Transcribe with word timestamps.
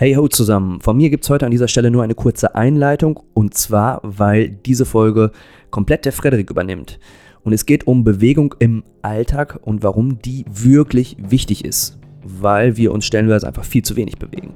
Hey 0.00 0.14
ho 0.14 0.28
zusammen, 0.28 0.80
von 0.80 0.96
mir 0.96 1.10
gibt 1.10 1.24
es 1.24 1.30
heute 1.30 1.44
an 1.44 1.50
dieser 1.50 1.66
Stelle 1.66 1.90
nur 1.90 2.04
eine 2.04 2.14
kurze 2.14 2.54
Einleitung 2.54 3.18
und 3.34 3.54
zwar, 3.54 3.98
weil 4.04 4.48
diese 4.48 4.84
Folge 4.84 5.32
komplett 5.72 6.04
der 6.04 6.12
Frederik 6.12 6.50
übernimmt. 6.50 7.00
Und 7.42 7.52
es 7.52 7.66
geht 7.66 7.88
um 7.88 8.04
Bewegung 8.04 8.54
im 8.60 8.84
Alltag 9.02 9.58
und 9.60 9.82
warum 9.82 10.22
die 10.22 10.44
wirklich 10.48 11.16
wichtig 11.18 11.64
ist, 11.64 11.98
weil 12.22 12.76
wir 12.76 12.92
uns 12.92 13.06
stellenweise 13.06 13.48
einfach 13.48 13.64
viel 13.64 13.82
zu 13.82 13.96
wenig 13.96 14.18
bewegen. 14.18 14.54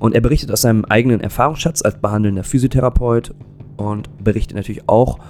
Und 0.00 0.12
er 0.12 0.20
berichtet 0.20 0.50
aus 0.50 0.62
seinem 0.62 0.84
eigenen 0.86 1.20
Erfahrungsschatz 1.20 1.80
als 1.82 2.00
behandelnder 2.00 2.42
Physiotherapeut 2.42 3.32
und 3.76 4.24
berichtet 4.24 4.56
natürlich 4.56 4.88
auch 4.88 5.20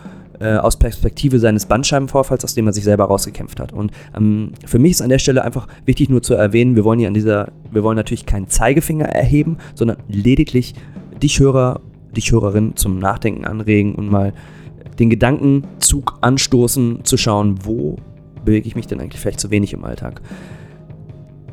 äh, 0.41 0.57
aus 0.57 0.79
Perspektive 0.79 1.39
seines 1.39 1.67
Bandscheibenvorfalls, 1.67 2.45
aus 2.45 2.55
dem 2.55 2.67
er 2.67 2.73
sich 2.73 2.85
selber 2.85 3.05
rausgekämpft 3.05 3.61
hat. 3.61 3.73
Und 3.73 3.93
ähm, 4.17 4.53
für 4.67 4.79
mich 4.79 4.93
ist 4.93 5.03
an 5.03 5.09
der 5.09 5.19
Stelle 5.19 5.45
einfach 5.45 5.69
wichtig 5.85 6.09
nur 6.09 6.23
zu 6.23 6.35
erwähnen, 6.35 6.77
wir 6.77 6.85
wollen 6.85 6.99
hier 6.99 7.09
an 7.09 7.15
dieser, 7.15 7.53
wir 7.71 7.83
wollen 7.83 7.97
natürlich 7.97 8.27
keinen 8.27 8.49
Zeigefinger 8.49 9.07
erheben, 9.07 9.59
sondern 9.75 9.99
lediglich 10.09 10.75
dich 11.23 11.41
Hörer, 11.41 11.81
dich 12.17 12.33
Hörerin 12.33 12.77
zum 12.77 12.99
Nachdenken 12.99 13.45
anregen 13.45 13.95
und 13.95 14.11
mal 14.11 14.33
den 14.99 15.11
Gedankenzug 15.11 16.19
anstoßen, 16.21 17.05
zu 17.05 17.17
schauen, 17.17 17.59
wo 17.65 17.97
bewege 18.45 18.69
ich 18.69 18.77
mich 18.77 18.87
denn 18.87 19.01
eigentlich 19.01 19.21
vielleicht 19.21 19.41
zu 19.41 19.51
wenig 19.51 19.73
im 19.73 19.85
Alltag. 19.85 20.21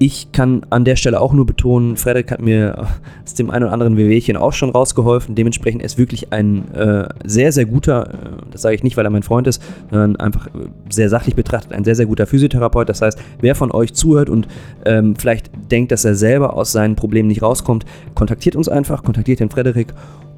Ich 0.04 0.32
kann 0.32 0.66
an 0.72 0.84
der 0.84 0.96
Stelle 0.96 1.22
auch 1.22 1.32
nur 1.32 1.46
betonen, 1.46 1.96
Frederik 1.96 2.32
hat 2.32 2.42
mir 2.42 2.88
aus 3.24 3.36
dem 3.36 3.52
einen 3.52 3.66
oder 3.66 3.74
anderen 3.74 3.98
Wehwehchen 3.98 4.36
auch 4.36 4.52
schon 4.52 4.72
rausgeholfen. 4.72 5.36
Dementsprechend 5.36 5.84
ist 5.84 6.00
wirklich 6.00 6.34
ein 6.34 6.74
äh, 6.74 7.08
sehr, 7.24 7.52
sehr 7.52 7.68
guter, 7.68 8.10
äh, 8.12 8.16
das 8.50 8.64
sage 8.64 8.74
ich 8.74 8.82
nicht, 8.82 8.98
weil 8.98 9.06
er 9.06 9.12
mein 9.12 9.22
Freund 9.22 9.46
ist, 9.46 9.62
sondern 9.92 10.16
einfach 10.16 10.48
äh, 10.48 10.70
sehr 10.90 11.08
sachlich 11.08 11.36
betrachtet, 11.36 11.74
ein 11.74 11.84
sehr, 11.84 11.94
sehr 11.94 12.08
guter 12.08 12.26
Physiotherapeut. 12.26 12.90
Das 12.90 13.04
heißt, 13.04 13.20
wer 13.42 13.54
von 13.54 13.72
euch 13.72 13.94
zuhört 13.94 14.32
und 14.32 14.48
ähm, 14.86 15.16
vielleicht 15.16 15.52
denkt, 15.70 15.92
dass 15.92 16.04
er 16.04 16.16
selber 16.16 16.56
aus 16.56 16.72
seinen 16.72 16.96
Problemen 16.96 17.28
nicht 17.28 17.44
rauskommt, 17.44 17.86
kontaktiert 18.16 18.56
uns 18.56 18.70
einfach, 18.70 19.04
kontaktiert 19.04 19.40
den 19.40 19.52
Frederik 19.52 19.94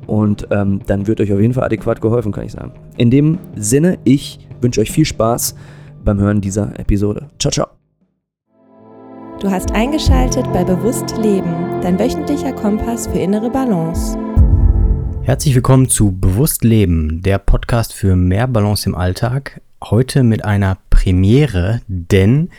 und 0.08 0.46
ähm, 0.52 0.82
dann 0.88 1.08
wird 1.08 1.22
euch 1.22 1.32
auf 1.32 1.40
jeden 1.40 1.54
Fall 1.54 1.64
adäquat 1.64 2.02
geholfen, 2.02 2.34
kann 2.34 2.44
ich 2.44 2.52
sagen. 2.52 2.74
In 2.98 3.10
dem 3.10 3.38
Sinne, 3.56 3.98
ich 4.04 4.46
wünsche 4.60 4.82
euch 4.82 4.92
viel 4.92 5.06
Spaß 5.06 5.56
beim 6.04 6.20
Hören 6.20 6.42
dieser 6.42 6.78
Episode. 6.78 7.28
Ciao, 7.40 7.50
ciao. 7.50 7.83
Du 9.44 9.52
hast 9.52 9.74
eingeschaltet 9.74 10.46
bei 10.54 10.64
Bewusst 10.64 11.18
Leben, 11.18 11.82
dein 11.82 12.00
wöchentlicher 12.00 12.54
Kompass 12.54 13.08
für 13.08 13.20
innere 13.20 13.50
Balance. 13.50 14.18
Herzlich 15.24 15.54
willkommen 15.54 15.90
zu 15.90 16.18
Bewusst 16.18 16.64
Leben, 16.64 17.22
der 17.22 17.40
Podcast 17.40 17.92
für 17.92 18.16
mehr 18.16 18.48
Balance 18.48 18.88
im 18.88 18.96
Alltag. 18.96 19.60
Heute 19.84 20.24
mit 20.24 20.46
einer 20.46 20.78
Premiere, 20.90 21.82
denn 21.88 22.52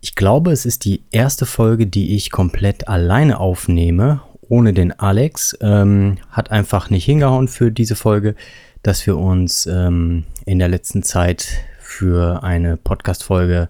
ich 0.00 0.14
glaube, 0.14 0.52
es 0.52 0.64
ist 0.64 0.86
die 0.86 1.02
erste 1.10 1.44
Folge, 1.44 1.86
die 1.86 2.16
ich 2.16 2.30
komplett 2.30 2.88
alleine 2.88 3.38
aufnehme, 3.38 4.22
ohne 4.48 4.72
den 4.72 4.98
Alex. 4.98 5.54
Ähm, 5.60 6.16
hat 6.30 6.50
einfach 6.50 6.88
nicht 6.88 7.04
hingehauen 7.04 7.46
für 7.46 7.70
diese 7.70 7.94
Folge, 7.94 8.36
dass 8.82 9.06
wir 9.06 9.18
uns 9.18 9.66
ähm, 9.66 10.24
in 10.46 10.58
der 10.58 10.68
letzten 10.68 11.02
Zeit 11.02 11.46
für 11.78 12.42
eine 12.42 12.78
Podcast-Folge 12.78 13.68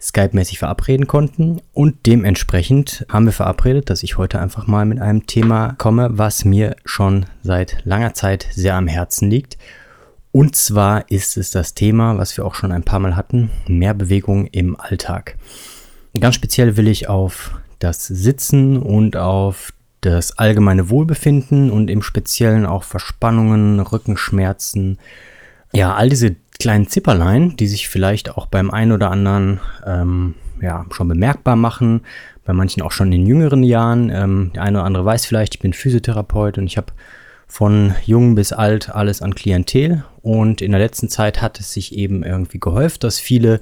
Skype-mäßig 0.00 0.58
verabreden 0.58 1.06
konnten. 1.06 1.60
Und 1.72 2.06
dementsprechend 2.06 3.06
haben 3.08 3.26
wir 3.26 3.32
verabredet, 3.32 3.90
dass 3.90 4.02
ich 4.02 4.18
heute 4.18 4.40
einfach 4.40 4.66
mal 4.66 4.84
mit 4.84 5.00
einem 5.00 5.26
Thema 5.26 5.74
komme, 5.78 6.10
was 6.12 6.44
mir 6.44 6.76
schon 6.84 7.26
seit 7.42 7.78
langer 7.84 8.14
Zeit 8.14 8.46
sehr 8.52 8.74
am 8.74 8.88
Herzen 8.88 9.30
liegt. 9.30 9.56
Und 10.32 10.54
zwar 10.54 11.10
ist 11.10 11.36
es 11.38 11.50
das 11.50 11.74
Thema, 11.74 12.18
was 12.18 12.36
wir 12.36 12.44
auch 12.44 12.54
schon 12.54 12.72
ein 12.72 12.82
paar 12.82 12.98
Mal 12.98 13.16
hatten, 13.16 13.50
mehr 13.66 13.94
Bewegung 13.94 14.46
im 14.46 14.78
Alltag. 14.78 15.36
Ganz 16.20 16.34
speziell 16.34 16.76
will 16.76 16.88
ich 16.88 17.08
auf 17.08 17.58
das 17.78 18.06
Sitzen 18.06 18.76
und 18.76 19.16
auf 19.16 19.72
das 20.02 20.38
allgemeine 20.38 20.90
Wohlbefinden 20.90 21.70
und 21.70 21.88
im 21.88 22.02
Speziellen 22.02 22.66
auch 22.66 22.84
Verspannungen, 22.84 23.80
Rückenschmerzen, 23.80 24.98
ja, 25.72 25.94
all 25.94 26.08
diese 26.08 26.36
kleinen 26.58 26.88
Zipperlein, 26.88 27.56
die 27.56 27.66
sich 27.66 27.88
vielleicht 27.88 28.36
auch 28.36 28.46
beim 28.46 28.70
einen 28.70 28.92
oder 28.92 29.10
anderen 29.10 29.60
ähm, 29.86 30.34
ja, 30.60 30.86
schon 30.90 31.08
bemerkbar 31.08 31.56
machen, 31.56 32.02
bei 32.44 32.52
manchen 32.52 32.82
auch 32.82 32.92
schon 32.92 33.12
in 33.12 33.26
jüngeren 33.26 33.62
Jahren. 33.62 34.10
Ähm, 34.10 34.50
der 34.54 34.62
eine 34.62 34.78
oder 34.78 34.86
andere 34.86 35.04
weiß 35.04 35.26
vielleicht, 35.26 35.56
ich 35.56 35.60
bin 35.60 35.72
Physiotherapeut 35.72 36.58
und 36.58 36.66
ich 36.66 36.76
habe 36.76 36.92
von 37.46 37.94
jung 38.04 38.34
bis 38.34 38.52
alt 38.52 38.90
alles 38.90 39.22
an 39.22 39.34
Klientel. 39.34 40.04
Und 40.22 40.60
in 40.60 40.72
der 40.72 40.80
letzten 40.80 41.08
Zeit 41.08 41.42
hat 41.42 41.60
es 41.60 41.72
sich 41.72 41.94
eben 41.94 42.22
irgendwie 42.22 42.58
gehäuft, 42.58 43.04
dass 43.04 43.18
viele 43.18 43.60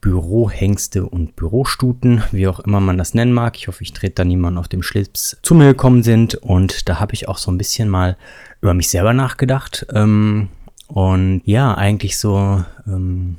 Bürohengste 0.00 1.04
und 1.04 1.36
Bürostuten, 1.36 2.22
wie 2.32 2.48
auch 2.48 2.60
immer 2.60 2.80
man 2.80 2.96
das 2.96 3.12
nennen 3.12 3.32
mag. 3.32 3.56
Ich 3.56 3.68
hoffe, 3.68 3.82
ich 3.82 3.92
trete 3.92 4.14
da 4.16 4.24
niemand 4.24 4.56
auf 4.56 4.68
dem 4.68 4.82
Schlips 4.82 5.36
zu 5.42 5.54
mir 5.54 5.66
gekommen 5.66 6.02
sind. 6.02 6.36
Und 6.36 6.88
da 6.88 7.00
habe 7.00 7.14
ich 7.14 7.28
auch 7.28 7.38
so 7.38 7.50
ein 7.50 7.58
bisschen 7.58 7.88
mal 7.88 8.16
über 8.62 8.74
mich 8.74 8.88
selber 8.88 9.12
nachgedacht. 9.12 9.86
Ähm, 9.92 10.48
und 10.90 11.42
ja, 11.44 11.74
eigentlich 11.74 12.18
so 12.18 12.64
ähm, 12.86 13.38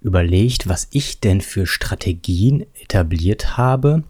überlegt, 0.00 0.68
was 0.68 0.88
ich 0.92 1.18
denn 1.18 1.40
für 1.40 1.66
Strategien 1.66 2.64
etabliert 2.80 3.56
habe, 3.56 4.04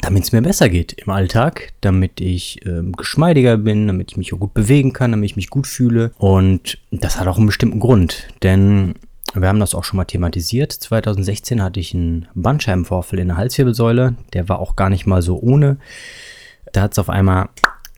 damit 0.00 0.22
es 0.22 0.32
mir 0.32 0.40
besser 0.40 0.68
geht 0.68 0.92
im 0.92 1.10
Alltag, 1.10 1.72
damit 1.80 2.20
ich 2.20 2.64
ähm, 2.64 2.92
geschmeidiger 2.92 3.58
bin, 3.58 3.88
damit 3.88 4.12
ich 4.12 4.16
mich 4.16 4.32
auch 4.32 4.38
gut 4.38 4.54
bewegen 4.54 4.92
kann, 4.92 5.10
damit 5.10 5.30
ich 5.30 5.36
mich 5.36 5.50
gut 5.50 5.66
fühle. 5.66 6.12
Und 6.16 6.78
das 6.90 7.18
hat 7.20 7.26
auch 7.26 7.36
einen 7.36 7.46
bestimmten 7.46 7.80
Grund, 7.80 8.28
denn 8.42 8.94
wir 9.34 9.48
haben 9.48 9.60
das 9.60 9.74
auch 9.74 9.84
schon 9.84 9.98
mal 9.98 10.06
thematisiert. 10.06 10.72
2016 10.72 11.62
hatte 11.62 11.78
ich 11.78 11.94
einen 11.94 12.26
Bandscheibenvorfall 12.34 13.18
in 13.18 13.28
der 13.28 13.36
Halswirbelsäule. 13.36 14.16
Der 14.32 14.48
war 14.48 14.60
auch 14.60 14.76
gar 14.76 14.90
nicht 14.90 15.06
mal 15.06 15.22
so 15.22 15.38
ohne. 15.38 15.76
Da 16.72 16.82
hat 16.82 16.92
es 16.92 16.98
auf 16.98 17.10
einmal 17.10 17.48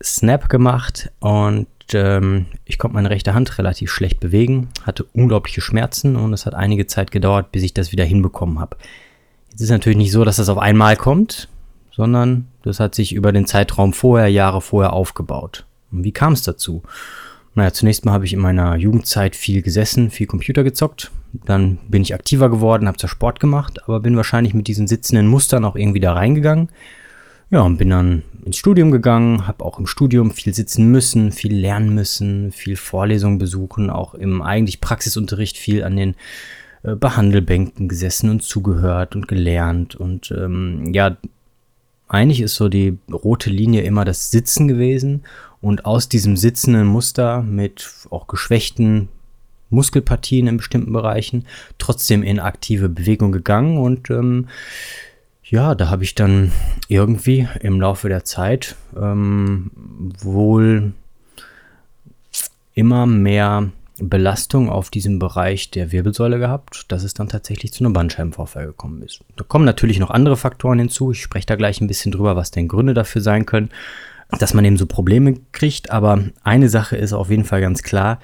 Snap 0.03 0.49
gemacht 0.49 1.11
und 1.19 1.67
ähm, 1.93 2.45
ich 2.65 2.77
konnte 2.77 2.95
meine 2.95 3.09
rechte 3.09 3.33
Hand 3.33 3.57
relativ 3.57 3.91
schlecht 3.91 4.19
bewegen, 4.19 4.69
hatte 4.83 5.05
unglaubliche 5.13 5.61
Schmerzen 5.61 6.15
und 6.15 6.33
es 6.33 6.45
hat 6.45 6.55
einige 6.55 6.87
Zeit 6.87 7.11
gedauert, 7.11 7.51
bis 7.51 7.63
ich 7.63 7.73
das 7.73 7.91
wieder 7.91 8.05
hinbekommen 8.05 8.59
habe. 8.59 8.77
Jetzt 9.51 9.61
ist 9.61 9.69
natürlich 9.69 9.97
nicht 9.97 10.11
so, 10.11 10.23
dass 10.23 10.37
das 10.37 10.49
auf 10.49 10.57
einmal 10.57 10.95
kommt, 10.95 11.49
sondern 11.91 12.47
das 12.63 12.79
hat 12.79 12.95
sich 12.95 13.13
über 13.13 13.31
den 13.31 13.45
Zeitraum 13.45 13.93
vorher, 13.93 14.27
Jahre 14.27 14.61
vorher 14.61 14.93
aufgebaut. 14.93 15.65
Und 15.91 16.03
wie 16.03 16.11
kam 16.11 16.33
es 16.33 16.43
dazu? 16.43 16.83
Naja, 17.55 17.71
zunächst 17.71 18.03
mal 18.03 18.13
habe 18.13 18.25
ich 18.25 18.33
in 18.33 18.39
meiner 18.39 18.75
Jugendzeit 18.77 19.35
viel 19.35 19.61
gesessen, 19.61 20.09
viel 20.09 20.25
Computer 20.25 20.63
gezockt. 20.63 21.11
Dann 21.45 21.77
bin 21.87 22.01
ich 22.01 22.15
aktiver 22.15 22.49
geworden, 22.49 22.87
habe 22.87 22.97
zwar 22.97 23.09
Sport 23.09 23.39
gemacht, 23.39 23.83
aber 23.83 23.99
bin 23.99 24.17
wahrscheinlich 24.17 24.55
mit 24.55 24.67
diesen 24.67 24.87
sitzenden 24.87 25.27
Mustern 25.27 25.65
auch 25.65 25.75
irgendwie 25.75 25.99
da 25.99 26.13
reingegangen 26.13 26.69
ja, 27.53 27.61
und 27.61 27.77
bin 27.77 27.91
dann 27.91 28.23
ins 28.43 28.57
Studium 28.57 28.89
gegangen, 28.89 29.45
habe 29.45 29.63
auch 29.63 29.77
im 29.77 29.85
Studium 29.85 30.31
viel 30.31 30.55
sitzen 30.55 30.91
müssen, 30.91 31.31
viel 31.31 31.55
lernen 31.55 31.93
müssen, 31.93 32.51
viel 32.51 32.75
Vorlesungen 32.75 33.37
besuchen, 33.37 33.91
auch 33.91 34.15
im 34.15 34.41
eigentlich 34.41 34.81
Praxisunterricht 34.81 35.55
viel 35.55 35.83
an 35.83 35.95
den 35.95 36.15
äh, 36.81 36.95
Behandelbänken 36.95 37.87
gesessen 37.87 38.31
und 38.31 38.41
zugehört 38.41 39.15
und 39.15 39.27
gelernt. 39.27 39.95
Und 39.95 40.33
ähm, 40.35 40.93
ja, 40.93 41.15
eigentlich 42.07 42.41
ist 42.41 42.55
so 42.55 42.69
die 42.69 42.97
rote 43.11 43.51
Linie 43.51 43.83
immer 43.83 44.03
das 44.03 44.31
Sitzen 44.31 44.67
gewesen. 44.67 45.23
Und 45.61 45.85
aus 45.85 46.09
diesem 46.09 46.35
sitzenden 46.35 46.87
Muster 46.87 47.43
mit 47.43 47.87
auch 48.09 48.25
geschwächten 48.25 49.09
Muskelpartien 49.69 50.47
in 50.47 50.57
bestimmten 50.57 50.91
Bereichen 50.91 51.45
trotzdem 51.77 52.23
in 52.23 52.39
aktive 52.39 52.89
Bewegung 52.89 53.31
gegangen 53.31 53.77
und 53.77 54.09
ähm, 54.09 54.47
ja, 55.53 55.75
da 55.75 55.91
habe 55.91 56.03
ich 56.03 56.15
dann 56.15 56.51
irgendwie 56.87 57.47
im 57.59 57.79
Laufe 57.79 58.09
der 58.09 58.23
Zeit 58.23 58.75
ähm, 58.99 59.69
wohl 60.19 60.93
immer 62.73 63.05
mehr 63.05 63.69
Belastung 63.99 64.67
auf 64.67 64.89
diesem 64.89 65.19
Bereich 65.19 65.69
der 65.69 65.91
Wirbelsäule 65.91 66.39
gehabt, 66.39 66.91
dass 66.91 67.03
es 67.03 67.13
dann 67.13 67.29
tatsächlich 67.29 67.71
zu 67.71 67.83
einem 67.83 67.93
Bandscheibenvorfall 67.93 68.65
gekommen 68.65 69.03
ist. 69.03 69.19
Da 69.35 69.43
kommen 69.43 69.63
natürlich 69.63 69.99
noch 69.99 70.09
andere 70.09 70.37
Faktoren 70.37 70.79
hinzu. 70.79 71.11
Ich 71.11 71.21
spreche 71.21 71.45
da 71.45 71.55
gleich 71.55 71.79
ein 71.81 71.87
bisschen 71.87 72.11
drüber, 72.11 72.35
was 72.35 72.49
denn 72.49 72.67
Gründe 72.67 72.95
dafür 72.95 73.21
sein 73.21 73.45
können, 73.45 73.69
dass 74.39 74.55
man 74.55 74.65
eben 74.65 74.77
so 74.77 74.87
Probleme 74.87 75.35
kriegt. 75.51 75.91
Aber 75.91 76.23
eine 76.43 76.67
Sache 76.67 76.97
ist 76.97 77.13
auf 77.13 77.29
jeden 77.29 77.45
Fall 77.45 77.61
ganz 77.61 77.83
klar. 77.83 78.19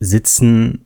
Sitzen 0.00 0.84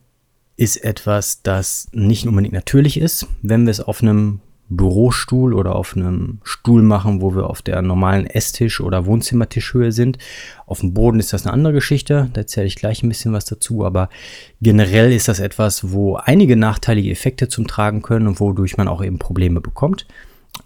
ist 0.59 0.85
etwas, 0.85 1.41
das 1.43 1.89
nicht 1.93 2.27
unbedingt 2.27 2.53
natürlich 2.53 3.01
ist, 3.01 3.27
wenn 3.41 3.65
wir 3.65 3.71
es 3.71 3.81
auf 3.81 4.03
einem 4.03 4.43
Bürostuhl 4.71 5.55
oder 5.55 5.75
auf 5.77 5.97
einem 5.97 6.39
Stuhl 6.43 6.83
machen, 6.83 7.23
wo 7.23 7.35
wir 7.35 7.49
auf 7.49 7.63
der 7.63 7.81
normalen 7.83 8.27
Esstisch- 8.27 8.81
oder 8.81 9.07
Wohnzimmertischhöhe 9.07 9.93
sind. 9.93 10.19
Auf 10.67 10.81
dem 10.81 10.93
Boden 10.93 11.19
ist 11.19 11.33
das 11.33 11.47
eine 11.47 11.53
andere 11.53 11.75
Geschichte, 11.75 12.29
da 12.33 12.43
erzähle 12.43 12.67
ich 12.67 12.77
gleich 12.77 13.03
ein 13.03 13.09
bisschen 13.09 13.33
was 13.33 13.47
dazu, 13.47 13.85
aber 13.85 14.11
generell 14.61 15.13
ist 15.13 15.29
das 15.29 15.41
etwas, 15.41 15.93
wo 15.93 16.17
einige 16.17 16.57
nachteilige 16.57 17.11
Effekte 17.11 17.49
zum 17.49 17.67
Tragen 17.67 18.03
können 18.03 18.27
und 18.27 18.41
wodurch 18.41 18.77
man 18.77 18.89
auch 18.89 19.03
eben 19.03 19.19
Probleme 19.19 19.61
bekommt. 19.61 20.07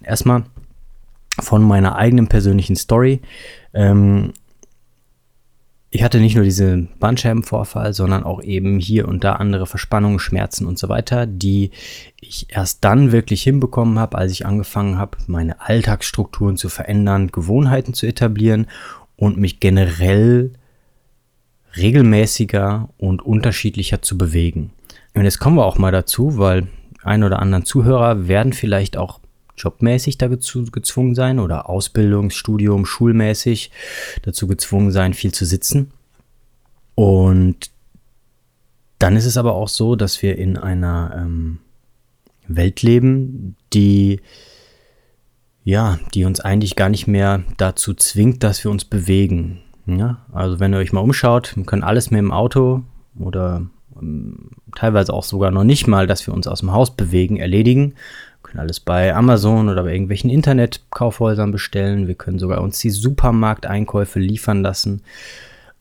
Erstmal 0.03 0.45
von 1.41 1.63
meiner 1.63 1.97
eigenen 1.97 2.29
persönlichen 2.29 2.77
Story. 2.77 3.21
Ähm, 3.73 4.33
ich 5.95 6.03
hatte 6.03 6.21
nicht 6.21 6.37
nur 6.37 6.45
diesen 6.45 6.89
Bandscheibenvorfall, 6.99 7.93
sondern 7.93 8.25
auch 8.25 8.43
eben 8.43 8.79
hier 8.79 9.07
und 9.07 9.25
da 9.25 9.35
andere 9.35 9.67
Verspannungen, 9.67 10.19
Schmerzen 10.19 10.67
und 10.67 10.79
so 10.79 10.89
weiter, 10.89 11.27
die 11.27 11.71
ich 12.19 12.47
erst 12.49 12.83
dann 12.83 13.13
wirklich 13.13 13.43
hinbekommen 13.43 13.99
habe, 13.99 14.17
als 14.17 14.33
ich 14.33 14.47
angefangen 14.47 14.97
habe, 14.97 15.19
meine 15.27 15.61
Alltagsstrukturen 15.61 16.57
zu 16.57 16.71
verändern, 16.71 17.27
Gewohnheiten 17.27 17.93
zu 17.93 18.07
etablieren 18.07 18.69
und 19.17 19.37
mich 19.37 19.61
generell 19.61 20.55
regelmäßiger 21.77 22.89
und 22.97 23.21
unterschiedlicher 23.21 24.01
zu 24.01 24.17
bewegen. 24.17 24.71
Und 25.15 25.25
jetzt 25.25 25.41
kommen 25.41 25.57
wir 25.57 25.67
auch 25.67 25.77
mal 25.77 25.93
dazu, 25.93 26.39
weil 26.39 26.69
ein 27.05 27.23
oder 27.23 27.39
anderen 27.39 27.67
Zuhörer 27.67 28.29
werden 28.29 28.55
vielleicht 28.55 28.97
auch 28.97 29.21
jobmäßig 29.57 30.19
dazu 30.19 30.65
gezwungen 30.65 31.15
sein 31.15 31.39
oder 31.39 31.69
Ausbildungs-, 31.69 32.35
Studium, 32.35 32.85
schulmäßig 32.85 33.71
dazu 34.23 34.47
gezwungen 34.47 34.91
sein, 34.91 35.15
viel 35.15 35.33
zu 35.33 35.45
sitzen. 35.45 35.93
Und 36.95 37.71
dann 38.99 39.17
ist 39.17 39.27
es 39.27 39.37
aber 39.37 39.55
auch 39.55 39.69
so, 39.69 39.97
dass 39.97 40.23
wir 40.23 40.39
in 40.39 40.57
einer 40.57 41.15
ähm, 41.17 41.59
Welt 42.47 42.83
leben, 42.83 43.57
die 43.73 44.21
ja, 45.65 45.99
die 46.13 46.25
uns 46.25 46.41
eigentlich 46.41 46.77
gar 46.77 46.89
nicht 46.89 47.07
mehr 47.07 47.43
dazu 47.57 47.95
zwingt, 47.95 48.43
dass 48.43 48.65
wir 48.65 48.71
uns 48.71 48.85
bewegen. 48.85 49.61
Ja? 49.87 50.25
Also 50.33 50.61
wenn 50.61 50.73
ihr 50.73 50.79
euch 50.79 50.93
mal 50.93 51.01
umschaut, 51.01 51.57
wir 51.57 51.65
können 51.65 51.85
alles 51.85 52.11
mehr 52.11 52.21
im 52.21 52.33
Auto 52.33 52.83
oder 53.19 53.67
ähm, 54.01 54.51
teilweise 54.75 55.13
auch 55.13 55.25
sogar 55.25 55.51
noch 55.51 55.65
nicht 55.65 55.87
mal, 55.87 56.07
dass 56.07 56.27
wir 56.27 56.35
uns 56.35 56.47
aus 56.47 56.61
dem 56.61 56.73
Haus 56.73 56.97
bewegen, 56.97 57.37
erledigen, 57.37 57.95
können 58.53 58.61
alles 58.61 58.81
bei 58.81 59.15
Amazon 59.15 59.71
oder 59.71 59.83
bei 59.83 59.93
irgendwelchen 59.93 60.29
Internetkaufhäusern 60.29 61.53
bestellen. 61.53 62.07
Wir 62.07 62.15
können 62.15 62.39
sogar 62.39 62.61
uns 62.61 62.79
die 62.81 62.91
Supermarkteinkäufe 62.91 64.19
liefern 64.19 64.63
lassen. 64.63 65.03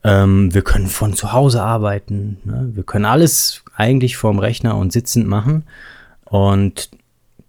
Ähm, 0.04 0.54
wir 0.54 0.62
können 0.62 0.88
von 0.88 1.14
zu 1.14 1.34
Hause 1.34 1.62
arbeiten. 1.62 2.38
Ne? 2.46 2.70
Wir 2.74 2.84
können 2.84 3.06
alles 3.06 3.64
eigentlich 3.76 4.16
vorm 4.16 4.40
Rechner 4.40 4.78
und 4.78 4.94
sitzend 4.94 5.28
machen. 5.28 5.66
Und 6.24 6.90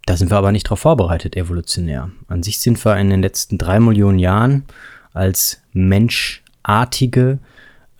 da 0.06 0.16
sind 0.16 0.30
wir 0.32 0.38
aber 0.38 0.50
nicht 0.50 0.66
darauf 0.66 0.80
vorbereitet, 0.80 1.36
evolutionär. 1.36 2.10
An 2.26 2.42
sich 2.42 2.58
sind 2.58 2.84
wir 2.84 2.96
in 2.96 3.08
den 3.08 3.22
letzten 3.22 3.58
drei 3.58 3.78
Millionen 3.78 4.18
Jahren 4.18 4.64
als 5.12 5.62
Menschartige 5.72 7.38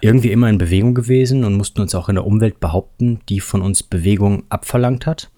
irgendwie 0.01 0.33
immer 0.33 0.49
in 0.49 0.59
Bewegung 0.59 0.95
gewesen 0.95 1.45
und 1.45 1.55
mussten 1.55 1.81
uns 1.81 1.95
auch 1.95 2.09
in 2.09 2.17
der 2.17 2.27
Umwelt 2.27 2.59
behaupten, 2.59 3.21
die 3.29 3.39
von 3.39 3.63
uns 3.63 3.85
Bewegung 3.85 4.43
abverlangt 4.49 5.07
hat. 5.07 5.31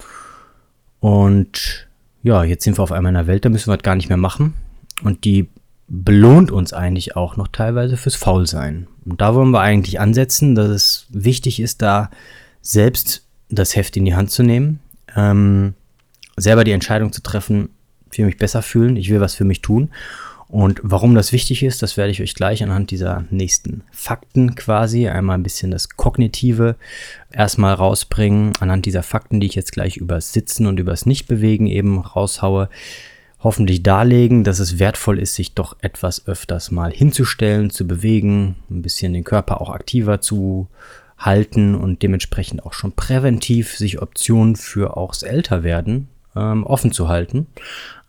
Und 0.99 1.87
ja, 2.23 2.43
jetzt 2.43 2.63
sind 2.63 2.77
wir 2.77 2.83
auf 2.83 2.91
einmal 2.91 3.11
in 3.11 3.17
einer 3.17 3.27
Welt, 3.27 3.45
da 3.45 3.49
müssen 3.49 3.69
wir 3.69 3.77
das 3.77 3.83
gar 3.83 3.95
nicht 3.95 4.09
mehr 4.09 4.17
machen. 4.17 4.53
Und 5.03 5.23
die 5.25 5.49
belohnt 5.87 6.51
uns 6.51 6.73
eigentlich 6.73 7.15
auch 7.15 7.37
noch 7.37 7.47
teilweise 7.47 7.97
fürs 7.97 8.15
Faulsein. 8.15 8.87
Und 9.05 9.21
da 9.21 9.35
wollen 9.35 9.51
wir 9.51 9.59
eigentlich 9.59 9.99
ansetzen, 9.99 10.55
dass 10.55 10.69
es 10.69 11.05
wichtig 11.09 11.59
ist, 11.59 11.81
da 11.81 12.09
selbst 12.61 13.27
das 13.49 13.75
Heft 13.75 13.95
in 13.95 14.05
die 14.05 14.15
Hand 14.15 14.31
zu 14.31 14.41
nehmen, 14.41 14.79
ähm, 15.15 15.75
selber 16.35 16.63
die 16.63 16.71
Entscheidung 16.71 17.11
zu 17.11 17.21
treffen, 17.21 17.69
will 18.11 18.25
mich 18.25 18.37
besser 18.37 18.61
fühlen, 18.61 18.95
ich 18.95 19.09
will 19.09 19.19
was 19.19 19.35
für 19.35 19.43
mich 19.43 19.61
tun 19.61 19.89
und 20.47 20.79
warum 20.83 21.15
das 21.15 21.31
wichtig 21.31 21.63
ist, 21.63 21.81
das 21.81 21.97
werde 21.97 22.11
ich 22.11 22.21
euch 22.21 22.35
gleich 22.35 22.63
anhand 22.63 22.91
dieser 22.91 23.25
nächsten 23.31 23.83
Fakten 23.91 24.55
quasi 24.55 25.07
einmal 25.07 25.37
ein 25.37 25.43
bisschen 25.43 25.71
das 25.71 25.89
Kognitive 25.89 26.75
erstmal 27.31 27.73
rausbringen, 27.73 28.53
anhand 28.59 28.85
dieser 28.85 29.03
Fakten, 29.03 29.39
die 29.39 29.47
ich 29.47 29.55
jetzt 29.55 29.71
gleich 29.71 29.97
übers 29.97 30.33
Sitzen 30.33 30.67
und 30.67 30.79
übers 30.79 31.07
Nichtbewegen 31.07 31.65
eben 31.65 31.99
raushaue, 31.99 32.69
hoffentlich 33.39 33.81
darlegen, 33.81 34.43
dass 34.43 34.59
es 34.59 34.77
wertvoll 34.77 35.19
ist, 35.19 35.35
sich 35.35 35.53
doch 35.55 35.77
etwas 35.81 36.27
öfters 36.27 36.71
mal 36.71 36.91
hinzustellen, 36.91 37.71
zu 37.71 37.87
bewegen, 37.87 38.55
ein 38.69 38.81
bisschen 38.83 39.13
den 39.13 39.23
Körper 39.23 39.61
auch 39.61 39.71
aktiver 39.71 40.21
zu 40.21 40.67
halten 41.17 41.73
und 41.75 42.03
dementsprechend 42.03 42.65
auch 42.65 42.73
schon 42.73 42.91
präventiv 42.91 43.77
sich 43.77 44.01
Optionen 44.01 44.55
für 44.55 44.95
auch 44.95 45.11
das 45.11 45.23
Älterwerden 45.23 46.07
ähm, 46.35 46.63
offen 46.65 46.91
zu 46.91 47.07
halten 47.07 47.47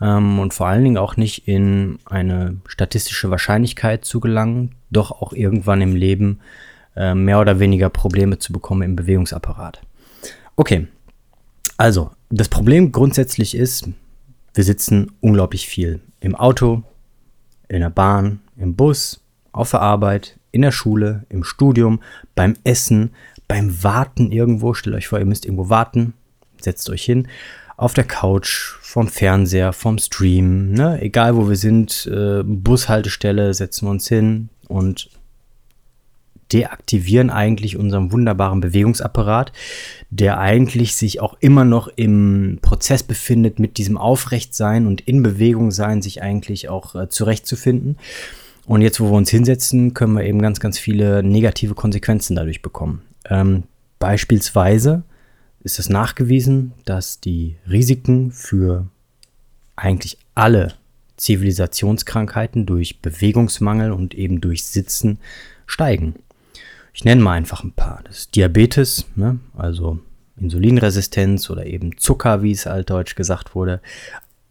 ähm, 0.01 0.39
und 0.39 0.55
vor 0.55 0.67
allen 0.67 0.85
Dingen 0.85 0.99
auch 0.99 1.17
nicht 1.17 1.47
in 1.49 1.99
eine 2.05 2.57
statistische 2.67 3.31
Wahrscheinlichkeit 3.31 4.05
zu 4.05 4.21
gelangen, 4.21 4.75
doch 4.91 5.11
auch 5.11 5.33
irgendwann 5.33 5.81
im 5.81 5.95
Leben 5.95 6.41
äh, 6.97 7.15
mehr 7.15 7.41
oder 7.41 7.61
weniger 7.61 7.91
Probleme 7.91 8.39
zu 8.39 8.53
bekommen 8.53 8.83
im 8.83 8.97
Bewegungsapparat. 8.97 9.81
Okay, 10.57 10.89
also 11.77 12.11
das 12.31 12.49
Problem 12.49 12.93
grundsätzlich 12.93 13.55
ist, 13.55 13.89
wir 14.55 14.65
sitzen 14.65 15.13
unglaublich 15.21 15.67
viel 15.69 16.01
im 16.21 16.35
Auto, 16.35 16.83
in 17.69 17.81
der 17.81 17.91
Bahn, 17.91 18.41
im 18.57 18.75
Bus, 18.75 19.21
auf 19.53 19.71
der 19.71 19.83
Arbeit, 19.83 20.39
in 20.51 20.63
der 20.63 20.73
Schule, 20.73 21.25
im 21.29 21.45
Studium, 21.45 22.01
beim 22.35 22.55
Essen, 22.65 23.11
beim 23.49 23.83
Warten 23.83 24.33
irgendwo. 24.33 24.75
Stellt 24.75 24.97
euch 24.97 25.09
vor, 25.09 25.19
ihr 25.19 25.27
müsst 25.27 25.45
irgendwo 25.45 25.69
warten, 25.69 26.15
setzt 26.61 26.89
euch 26.91 27.05
hin 27.05 27.29
auf 27.77 27.95
der 27.95 28.05
Couch, 28.05 28.75
vom 28.81 29.09
Fernseher, 29.09 29.73
vom 29.73 29.99
Stream, 29.99 30.73
ne? 30.73 31.01
egal 31.03 31.37
wo 31.37 31.49
wir 31.49 31.57
sind, 31.57 32.07
äh, 32.11 32.43
Bushaltestelle, 32.43 33.53
setzen 33.53 33.87
wir 33.87 33.91
uns 33.91 34.09
hin 34.09 34.49
und 34.69 35.11
deaktivieren 36.53 37.29
eigentlich 37.31 37.77
unseren 37.77 38.13
wunderbaren 38.13 38.61
Bewegungsapparat, 38.61 39.53
der 40.11 40.39
eigentlich 40.39 40.95
sich 40.95 41.21
auch 41.21 41.37
immer 41.41 41.65
noch 41.65 41.89
im 41.89 42.59
Prozess 42.63 43.03
befindet, 43.03 43.59
mit 43.59 43.79
diesem 43.79 43.99
Aufrechtsein 43.99 44.87
und 44.87 45.01
in 45.03 45.23
Bewegung 45.23 45.73
sein, 45.73 46.03
sich 46.03 46.23
eigentlich 46.23 46.69
auch 46.69 46.95
äh, 46.95 47.09
zurechtzufinden. 47.09 47.99
Und 48.65 48.81
jetzt, 48.81 49.01
wo 49.01 49.07
wir 49.07 49.17
uns 49.17 49.31
hinsetzen, 49.31 49.95
können 49.95 50.15
wir 50.15 50.25
eben 50.25 50.41
ganz, 50.41 50.61
ganz 50.61 50.79
viele 50.79 51.23
negative 51.23 51.75
Konsequenzen 51.75 52.37
dadurch 52.37 52.63
bekommen. 52.63 53.03
Ähm, 53.29 53.65
beispielsweise 53.99 55.03
ist 55.67 55.81
es 55.81 55.89
nachgewiesen, 55.89 56.75
dass 56.85 57.19
die 57.19 57.57
Risiken 57.69 58.31
für 58.31 58.87
eigentlich 59.75 60.17
alle 60.37 60.75
Zivilisationskrankheiten 61.17 62.67
durch 62.67 63.01
Bewegungsmangel 63.01 63.91
und 63.91 64.15
eben 64.15 64.41
durch 64.41 64.65
Sitzen 64.65 65.19
steigen. 65.67 66.15
Ich 66.95 67.05
nenne 67.05 67.21
mal 67.21 67.33
einfach 67.33 67.65
ein 67.65 67.73
paar. 67.73 68.01
Das 68.05 68.19
ist 68.19 68.37
Diabetes, 68.37 69.07
ne? 69.17 69.41
also 69.57 69.99
Insulinresistenz 70.37 71.51
oder 71.51 71.67
eben 71.67 71.99
Zucker, 71.99 72.45
wie 72.45 72.53
es 72.53 72.69
altdeutsch 72.69 73.17
gesagt 73.17 73.57
wurde. 73.57 73.81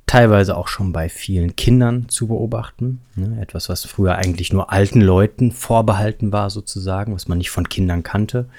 Teilweise 0.07 0.57
auch 0.57 0.67
schon 0.67 0.91
bei 0.91 1.07
vielen 1.07 1.55
Kindern 1.55 2.09
zu 2.09 2.27
beobachten. 2.27 2.99
Ne? 3.15 3.41
Etwas, 3.41 3.69
was 3.69 3.85
früher 3.85 4.15
eigentlich 4.15 4.51
nur 4.51 4.73
alten 4.73 4.99
Leuten 4.99 5.53
vorbehalten 5.53 6.33
war, 6.33 6.49
sozusagen, 6.49 7.13
was 7.15 7.29
man 7.29 7.37
nicht 7.37 7.51
von 7.51 7.69
Kindern 7.69 8.03
kannte 8.03 8.49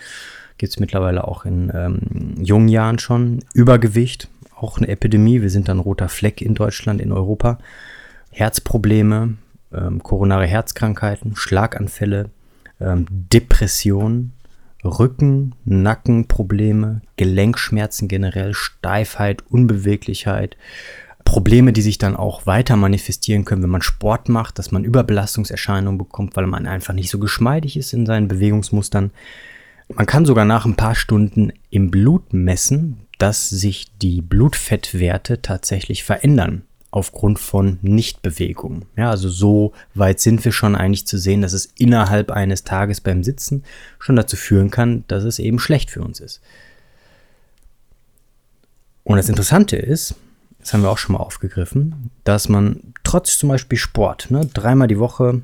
gibt 0.58 0.72
es 0.72 0.80
mittlerweile 0.80 1.26
auch 1.26 1.44
in 1.44 1.70
ähm, 1.74 2.34
jungen 2.42 2.68
Jahren 2.68 2.98
schon. 2.98 3.40
Übergewicht, 3.54 4.28
auch 4.54 4.78
eine 4.78 4.88
Epidemie. 4.88 5.42
Wir 5.42 5.50
sind 5.50 5.68
dann 5.68 5.78
roter 5.78 6.08
Fleck 6.08 6.40
in 6.40 6.54
Deutschland, 6.54 7.00
in 7.00 7.12
Europa. 7.12 7.58
Herzprobleme, 8.30 9.34
ähm, 9.72 10.02
koronare 10.02 10.46
Herzkrankheiten, 10.46 11.36
Schlaganfälle, 11.36 12.30
ähm, 12.80 13.06
Depressionen, 13.10 14.32
Rücken, 14.84 15.54
Nackenprobleme, 15.64 17.02
Gelenkschmerzen 17.16 18.08
generell, 18.08 18.54
Steifheit, 18.54 19.42
Unbeweglichkeit, 19.50 20.56
Probleme, 21.24 21.72
die 21.72 21.82
sich 21.82 21.98
dann 21.98 22.14
auch 22.14 22.46
weiter 22.46 22.76
manifestieren 22.76 23.44
können, 23.44 23.62
wenn 23.62 23.70
man 23.70 23.82
Sport 23.82 24.28
macht, 24.28 24.58
dass 24.58 24.70
man 24.70 24.84
Überbelastungserscheinungen 24.84 25.98
bekommt, 25.98 26.36
weil 26.36 26.46
man 26.46 26.66
einfach 26.66 26.94
nicht 26.94 27.10
so 27.10 27.18
geschmeidig 27.18 27.76
ist 27.76 27.92
in 27.92 28.06
seinen 28.06 28.28
Bewegungsmustern. 28.28 29.10
Man 29.88 30.06
kann 30.06 30.26
sogar 30.26 30.44
nach 30.44 30.64
ein 30.64 30.76
paar 30.76 30.94
Stunden 30.94 31.52
im 31.70 31.90
Blut 31.90 32.32
messen, 32.32 33.06
dass 33.18 33.48
sich 33.48 33.96
die 33.98 34.20
Blutfettwerte 34.20 35.42
tatsächlich 35.42 36.04
verändern 36.04 36.62
aufgrund 36.90 37.38
von 37.38 37.78
Nichtbewegung. 37.82 38.86
Ja, 38.96 39.10
also 39.10 39.28
so 39.28 39.72
weit 39.94 40.18
sind 40.20 40.44
wir 40.44 40.52
schon 40.52 40.74
eigentlich 40.74 41.06
zu 41.06 41.18
sehen, 41.18 41.42
dass 41.42 41.52
es 41.52 41.66
innerhalb 41.76 42.30
eines 42.30 42.64
Tages 42.64 43.00
beim 43.00 43.22
Sitzen 43.22 43.64
schon 43.98 44.16
dazu 44.16 44.36
führen 44.36 44.70
kann, 44.70 45.04
dass 45.08 45.24
es 45.24 45.38
eben 45.38 45.58
schlecht 45.58 45.90
für 45.90 46.02
uns 46.02 46.20
ist. 46.20 46.40
Und 49.04 49.18
das 49.18 49.28
Interessante 49.28 49.76
ist, 49.76 50.14
das 50.58 50.72
haben 50.72 50.82
wir 50.82 50.90
auch 50.90 50.98
schon 50.98 51.12
mal 51.12 51.20
aufgegriffen, 51.20 52.10
dass 52.24 52.48
man 52.48 52.94
trotz 53.04 53.38
zum 53.38 53.50
Beispiel 53.50 53.78
Sport, 53.78 54.30
ne, 54.30 54.48
dreimal 54.52 54.88
die 54.88 54.98
Woche 54.98 55.42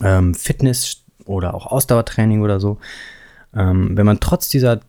ähm, 0.00 0.34
Fitness 0.34 1.01
oder 1.24 1.54
auch 1.54 1.66
Ausdauertraining 1.66 2.42
oder 2.42 2.60
so, 2.60 2.78
ähm, 3.54 3.96
wenn 3.96 4.06
man 4.06 4.20
trotz 4.20 4.48
dieser 4.48 4.80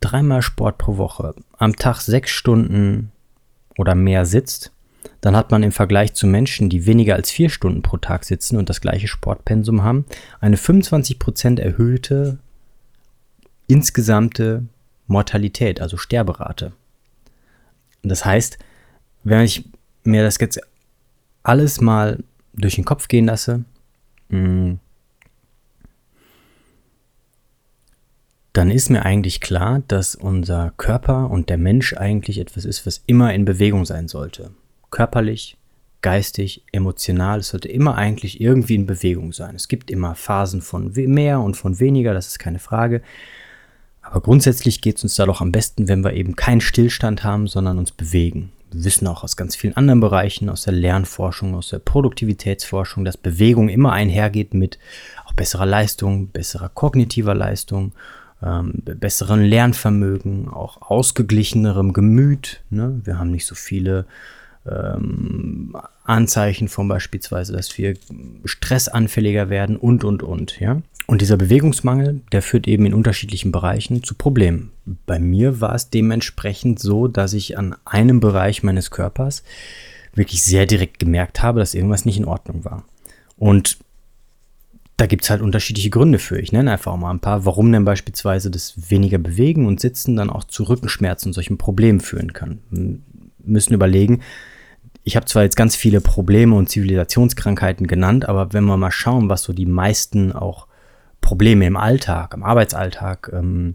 dreimal 0.00 0.42
Sport 0.42 0.78
pro 0.78 0.96
Woche 0.96 1.34
am 1.58 1.76
Tag 1.76 2.00
sechs 2.00 2.30
Stunden 2.30 3.12
oder 3.76 3.94
mehr 3.94 4.26
sitzt, 4.26 4.72
dann 5.20 5.36
hat 5.36 5.50
man 5.50 5.62
im 5.62 5.72
Vergleich 5.72 6.14
zu 6.14 6.26
Menschen, 6.26 6.68
die 6.68 6.86
weniger 6.86 7.14
als 7.14 7.30
vier 7.30 7.48
Stunden 7.48 7.82
pro 7.82 7.96
Tag 7.96 8.24
sitzen 8.24 8.56
und 8.56 8.68
das 8.68 8.80
gleiche 8.80 9.08
Sportpensum 9.08 9.82
haben, 9.82 10.04
eine 10.40 10.56
25% 10.56 11.60
erhöhte 11.60 12.38
insgesamte 13.68 14.66
Mortalität, 15.06 15.80
also 15.80 15.96
Sterberate. 15.96 16.72
Das 18.02 18.24
heißt, 18.24 18.58
wenn 19.24 19.42
ich 19.42 19.64
mir 20.04 20.22
das 20.22 20.38
jetzt 20.40 20.60
alles 21.42 21.80
mal 21.80 22.22
durch 22.52 22.74
den 22.74 22.84
Kopf 22.84 23.08
gehen 23.08 23.26
lasse, 23.26 23.64
mh, 24.28 24.76
dann 28.52 28.70
ist 28.70 28.90
mir 28.90 29.04
eigentlich 29.04 29.40
klar, 29.40 29.82
dass 29.88 30.14
unser 30.14 30.72
Körper 30.76 31.30
und 31.30 31.48
der 31.48 31.58
Mensch 31.58 31.94
eigentlich 31.94 32.38
etwas 32.38 32.64
ist, 32.64 32.86
was 32.86 33.02
immer 33.06 33.32
in 33.32 33.44
Bewegung 33.44 33.86
sein 33.86 34.08
sollte. 34.08 34.50
Körperlich, 34.90 35.56
geistig, 36.02 36.62
emotional, 36.70 37.38
es 37.38 37.48
sollte 37.48 37.68
immer 37.68 37.96
eigentlich 37.96 38.40
irgendwie 38.40 38.74
in 38.74 38.86
Bewegung 38.86 39.32
sein. 39.32 39.54
Es 39.54 39.68
gibt 39.68 39.90
immer 39.90 40.14
Phasen 40.14 40.60
von 40.60 40.92
mehr 40.94 41.40
und 41.40 41.56
von 41.56 41.80
weniger, 41.80 42.12
das 42.12 42.26
ist 42.26 42.38
keine 42.38 42.58
Frage. 42.58 43.00
Aber 44.02 44.20
grundsätzlich 44.20 44.82
geht 44.82 44.98
es 44.98 45.04
uns 45.04 45.14
da 45.14 45.24
doch 45.24 45.40
am 45.40 45.52
besten, 45.52 45.88
wenn 45.88 46.04
wir 46.04 46.12
eben 46.12 46.36
keinen 46.36 46.60
Stillstand 46.60 47.24
haben, 47.24 47.46
sondern 47.46 47.78
uns 47.78 47.92
bewegen. 47.92 48.52
Wir 48.70 48.84
wissen 48.84 49.06
auch 49.06 49.22
aus 49.22 49.36
ganz 49.36 49.54
vielen 49.54 49.76
anderen 49.76 50.00
Bereichen, 50.00 50.48
aus 50.48 50.62
der 50.64 50.72
Lernforschung, 50.74 51.54
aus 51.54 51.68
der 51.68 51.78
Produktivitätsforschung, 51.78 53.04
dass 53.04 53.16
Bewegung 53.16 53.68
immer 53.68 53.92
einhergeht 53.92 54.52
mit 54.52 54.78
auch 55.24 55.32
besserer 55.32 55.66
Leistung, 55.66 56.28
besserer 56.28 56.68
kognitiver 56.68 57.34
Leistung, 57.34 57.92
ähm, 58.42 58.82
besseren 58.84 59.42
Lernvermögen, 59.42 60.48
auch 60.48 60.82
ausgeglichenerem 60.82 61.92
Gemüt. 61.92 62.62
Ne? 62.70 63.00
Wir 63.04 63.18
haben 63.18 63.30
nicht 63.30 63.46
so 63.46 63.54
viele 63.54 64.06
ähm, 64.66 65.74
Anzeichen 66.04 66.68
von 66.68 66.88
beispielsweise, 66.88 67.52
dass 67.52 67.76
wir 67.78 67.94
stressanfälliger 68.44 69.50
werden 69.50 69.76
und, 69.76 70.04
und, 70.04 70.22
und, 70.22 70.60
ja. 70.60 70.82
Und 71.06 71.20
dieser 71.20 71.36
Bewegungsmangel, 71.36 72.20
der 72.30 72.42
führt 72.42 72.68
eben 72.68 72.86
in 72.86 72.94
unterschiedlichen 72.94 73.50
Bereichen 73.50 74.04
zu 74.04 74.14
Problemen. 74.14 74.70
Bei 75.06 75.18
mir 75.18 75.60
war 75.60 75.74
es 75.74 75.90
dementsprechend 75.90 76.78
so, 76.78 77.08
dass 77.08 77.32
ich 77.32 77.58
an 77.58 77.74
einem 77.84 78.20
Bereich 78.20 78.62
meines 78.62 78.90
Körpers 78.90 79.42
wirklich 80.14 80.44
sehr 80.44 80.66
direkt 80.66 80.98
gemerkt 80.98 81.42
habe, 81.42 81.58
dass 81.58 81.74
irgendwas 81.74 82.04
nicht 82.04 82.18
in 82.18 82.24
Ordnung 82.24 82.64
war. 82.64 82.84
Und 83.36 83.78
da 85.02 85.06
gibt 85.06 85.24
es 85.24 85.30
halt 85.30 85.42
unterschiedliche 85.42 85.90
Gründe 85.90 86.20
für. 86.20 86.38
Ich 86.38 86.52
nenne 86.52 86.70
einfach 86.70 86.96
mal 86.96 87.10
ein 87.10 87.18
paar, 87.18 87.44
warum 87.44 87.72
denn 87.72 87.84
beispielsweise 87.84 88.52
das 88.52 88.88
weniger 88.88 89.18
Bewegen 89.18 89.66
und 89.66 89.80
Sitzen 89.80 90.14
dann 90.14 90.30
auch 90.30 90.44
zu 90.44 90.62
Rückenschmerzen 90.62 91.30
und 91.30 91.32
solchen 91.32 91.58
Problemen 91.58 91.98
führen 91.98 92.32
kann. 92.32 92.60
Wir 92.70 92.98
müssen 93.44 93.74
überlegen, 93.74 94.20
ich 95.02 95.16
habe 95.16 95.26
zwar 95.26 95.42
jetzt 95.42 95.56
ganz 95.56 95.74
viele 95.74 96.00
Probleme 96.00 96.54
und 96.54 96.68
Zivilisationskrankheiten 96.68 97.88
genannt, 97.88 98.28
aber 98.28 98.52
wenn 98.52 98.62
wir 98.62 98.76
mal 98.76 98.92
schauen, 98.92 99.28
was 99.28 99.42
so 99.42 99.52
die 99.52 99.66
meisten 99.66 100.30
auch 100.30 100.68
Probleme 101.20 101.66
im 101.66 101.76
Alltag, 101.76 102.32
im 102.34 102.44
Arbeitsalltag 102.44 103.28
ähm, 103.34 103.74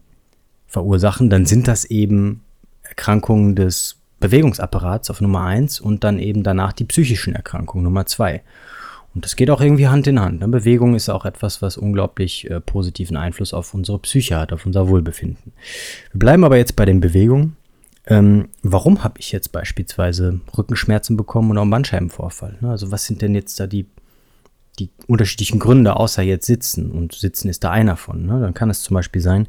verursachen, 0.65 1.29
dann 1.29 1.45
sind 1.45 1.67
das 1.67 1.83
eben 1.83 2.45
Erkrankungen 2.83 3.53
des 3.53 3.97
Bewegungsapparats 4.21 5.09
auf 5.09 5.19
Nummer 5.19 5.43
eins 5.43 5.81
und 5.81 6.05
dann 6.05 6.19
eben 6.19 6.43
danach 6.43 6.71
die 6.71 6.85
psychischen 6.85 7.35
Erkrankungen 7.35 7.83
Nummer 7.83 8.05
zwei. 8.05 8.43
Und 9.17 9.25
das 9.25 9.35
geht 9.35 9.49
auch 9.49 9.61
irgendwie 9.61 9.87
Hand 9.87 10.07
in 10.07 10.19
Hand. 10.19 10.41
Ne? 10.41 10.47
Bewegung 10.47 10.95
ist 10.95 11.09
auch 11.09 11.25
etwas, 11.25 11.61
was 11.61 11.75
unglaublich 11.75 12.49
äh, 12.49 12.61
positiven 12.61 13.17
Einfluss 13.17 13.53
auf 13.53 13.73
unsere 13.73 13.99
Psyche 13.99 14.37
hat, 14.37 14.53
auf 14.53 14.65
unser 14.65 14.87
Wohlbefinden. 14.87 15.53
Wir 16.11 16.19
bleiben 16.19 16.43
aber 16.43 16.57
jetzt 16.57 16.75
bei 16.75 16.85
den 16.85 16.99
Bewegungen 16.99 17.57
ähm, 18.07 18.47
warum 18.63 19.03
habe 19.03 19.19
ich 19.19 19.31
jetzt 19.33 19.51
beispielsweise 19.51 20.39
Rückenschmerzen 20.57 21.17
bekommen 21.17 21.57
auch 21.57 21.63
einen 21.63 21.71
Bandscheibenvorfall? 21.71 22.57
Ne? 22.61 22.69
Also 22.69 22.89
was 22.89 23.05
sind 23.05 23.21
denn 23.21 23.35
jetzt 23.35 23.59
da 23.59 23.67
die, 23.67 23.85
die 24.79 24.89
unterschiedlichen 25.07 25.59
Gründe, 25.59 25.97
außer 25.97 26.21
jetzt 26.21 26.45
Sitzen? 26.45 26.91
Und 26.91 27.13
Sitzen 27.13 27.49
ist 27.49 27.65
da 27.65 27.71
einer 27.71 27.97
von. 27.97 28.25
Ne? 28.25 28.39
Dann 28.39 28.53
kann 28.53 28.69
es 28.69 28.81
zum 28.81 28.95
Beispiel 28.95 29.21
sein, 29.21 29.47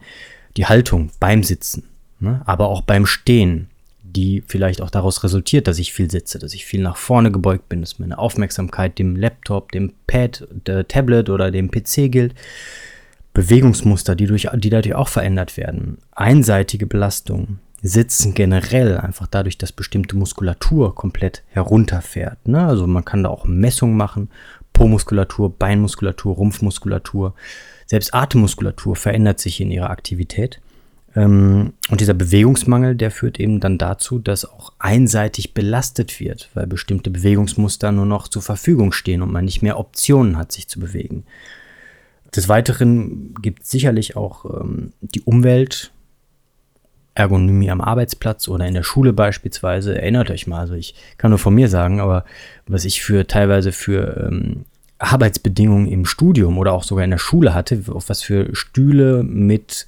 die 0.57 0.67
Haltung 0.67 1.11
beim 1.21 1.45
Sitzen, 1.45 1.85
ne? 2.19 2.43
aber 2.47 2.69
auch 2.69 2.83
beim 2.83 3.07
Stehen, 3.07 3.69
die 4.17 4.43
vielleicht 4.47 4.81
auch 4.81 4.91
daraus 4.91 5.23
resultiert, 5.25 5.67
dass 5.67 5.79
ich 5.79 5.93
viel 5.93 6.11
sitze, 6.11 6.39
dass 6.39 6.55
ich 6.55 6.65
viel 6.65 6.83
nach 6.83 6.97
vorne 6.97 7.31
gebeugt 7.31 7.69
bin, 7.69 7.81
dass 7.81 7.99
meine 7.99 8.19
Aufmerksamkeit 8.19 8.99
dem 8.99 9.17
Laptop, 9.17 9.73
dem 9.73 9.93
Pad, 10.07 10.47
der 10.67 10.89
Tablet 10.89 11.31
oder 11.31 11.51
dem 11.51 11.71
PC 11.71 12.11
gilt. 12.11 12.35
Bewegungsmuster, 13.35 14.17
die, 14.17 14.27
durch, 14.27 14.49
die 14.55 14.71
dadurch 14.71 14.95
auch 14.95 15.09
verändert 15.09 15.57
werden. 15.57 15.99
Einseitige 16.13 16.87
Belastung, 16.87 17.59
Sitzen 17.81 18.35
generell 18.35 18.99
einfach 18.99 19.29
dadurch, 19.29 19.57
dass 19.57 19.71
bestimmte 19.71 20.17
Muskulatur 20.17 20.97
komplett 20.97 21.45
herunterfährt. 21.51 22.49
Ne? 22.49 22.67
Also 22.67 22.89
man 22.89 23.05
kann 23.05 23.23
da 23.23 23.29
auch 23.29 23.45
Messungen 23.45 23.97
machen, 23.97 24.31
Po-Muskulatur, 24.73 25.57
Beinmuskulatur, 25.57 26.35
Rumpfmuskulatur, 26.35 27.35
selbst 27.87 28.15
Atemmuskulatur 28.15 28.97
verändert 28.97 29.39
sich 29.39 29.61
in 29.61 29.71
ihrer 29.71 29.91
Aktivität. 29.91 30.61
Ähm, 31.19 31.73
und 31.91 32.01
dieser 32.01 32.15
Bewegungsmangel, 32.15 32.95
der 32.95 33.11
führt 33.11 33.41
eben 33.41 33.59
dann 33.59 33.77
dazu, 33.77 34.21
dass 34.21 34.45
auch 34.45 34.73
einseitig 34.79 35.53
belastet 35.53 36.21
wird, 36.21 36.49
weil 36.55 36.69
bestimmte 36.69 37.11
Bewegungsmuster 37.11 37.91
nur 37.91 38.07
noch 38.07 38.29
zur 38.29 38.43
Verfügung 38.43 38.93
stehen 38.93 39.23
und 39.23 39.33
man 39.33 39.45
nicht 39.45 39.61
mehr 39.61 39.81
Optionen 39.81 40.37
hat, 40.37 40.53
sich 40.53 40.69
zu 40.69 40.79
bewegen. 40.79 41.25
Des 42.37 42.49
Weiteren 42.49 43.35
gibt 43.43 43.65
es 43.65 43.71
sicherlich 43.71 44.17
auch 44.17 44.45
ähm, 44.45 44.93
die 45.01 45.23
Umwelt, 45.23 45.91
Ergonomie 47.15 47.71
am 47.71 47.81
Arbeitsplatz 47.81 48.47
oder 48.47 48.69
in 48.69 48.75
der 48.75 48.85
Schule 48.85 49.13
beispielsweise, 49.13 50.01
erinnert 50.01 50.31
euch 50.31 50.47
mal, 50.47 50.61
also 50.61 50.75
ich 50.75 50.95
kann 51.17 51.31
nur 51.31 51.41
von 51.41 51.53
mir 51.53 51.69
sagen, 51.69 51.99
aber 51.99 52.25
was 52.69 52.85
ich 52.85 53.03
für 53.03 53.27
teilweise 53.27 53.73
für 53.73 54.29
ähm, 54.31 54.67
Arbeitsbedingungen 54.99 55.89
im 55.89 56.07
Studium 56.07 56.59
oder 56.59 56.73
auch 56.73 56.85
sogar 56.85 57.03
in 57.05 57.11
der 57.11 57.19
Schule 57.19 57.55
hatte, 57.55 57.83
auf 57.89 58.09
was 58.09 58.23
für 58.23 58.55
Stühle 58.55 59.25
mit 59.25 59.87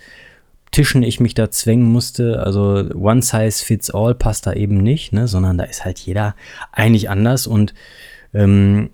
Tischen 0.71 1.03
ich 1.03 1.21
mich 1.21 1.35
da 1.35 1.51
zwängen 1.51 1.91
musste. 1.91 2.43
Also 2.45 2.91
one 2.95 3.23
size 3.23 3.65
fits 3.65 3.91
all 3.91 4.15
passt 4.15 4.47
da 4.47 4.53
eben 4.53 4.77
nicht, 4.77 5.13
ne? 5.13 5.27
sondern 5.27 5.59
da 5.59 5.65
ist 5.65 5.85
halt 5.85 5.99
jeder 5.99 6.35
eigentlich 6.73 7.11
anders 7.11 7.47
und 7.47 7.75
ähm, 8.33 8.91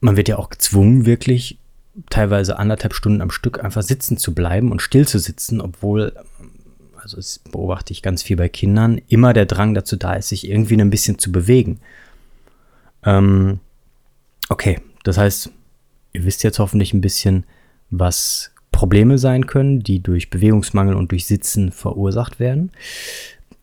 man 0.00 0.16
wird 0.16 0.28
ja 0.28 0.38
auch 0.38 0.48
gezwungen, 0.48 1.04
wirklich 1.04 1.58
teilweise 2.08 2.58
anderthalb 2.58 2.94
Stunden 2.94 3.20
am 3.20 3.30
Stück 3.30 3.62
einfach 3.62 3.82
sitzen 3.82 4.16
zu 4.16 4.34
bleiben 4.34 4.72
und 4.72 4.80
still 4.80 5.06
zu 5.06 5.18
sitzen, 5.18 5.60
obwohl 5.60 6.14
also 7.02 7.16
das 7.16 7.40
beobachte 7.50 7.92
ich 7.92 8.02
ganz 8.02 8.22
viel 8.22 8.36
bei 8.36 8.48
Kindern, 8.48 9.00
immer 9.08 9.32
der 9.32 9.46
Drang 9.46 9.74
dazu 9.74 9.96
da 9.96 10.14
ist, 10.14 10.28
sich 10.28 10.48
irgendwie 10.48 10.80
ein 10.80 10.90
bisschen 10.90 11.18
zu 11.18 11.32
bewegen. 11.32 11.80
Ähm, 13.04 13.60
okay, 14.48 14.80
das 15.02 15.18
heißt, 15.18 15.50
ihr 16.12 16.24
wisst 16.24 16.42
jetzt 16.42 16.58
hoffentlich 16.58 16.92
ein 16.92 17.00
bisschen, 17.00 17.44
was 17.90 18.52
Probleme 18.72 19.18
sein 19.18 19.46
können, 19.46 19.80
die 19.80 20.00
durch 20.00 20.30
Bewegungsmangel 20.30 20.94
und 20.94 21.10
durch 21.10 21.26
Sitzen 21.26 21.72
verursacht 21.72 22.40
werden. 22.40 22.70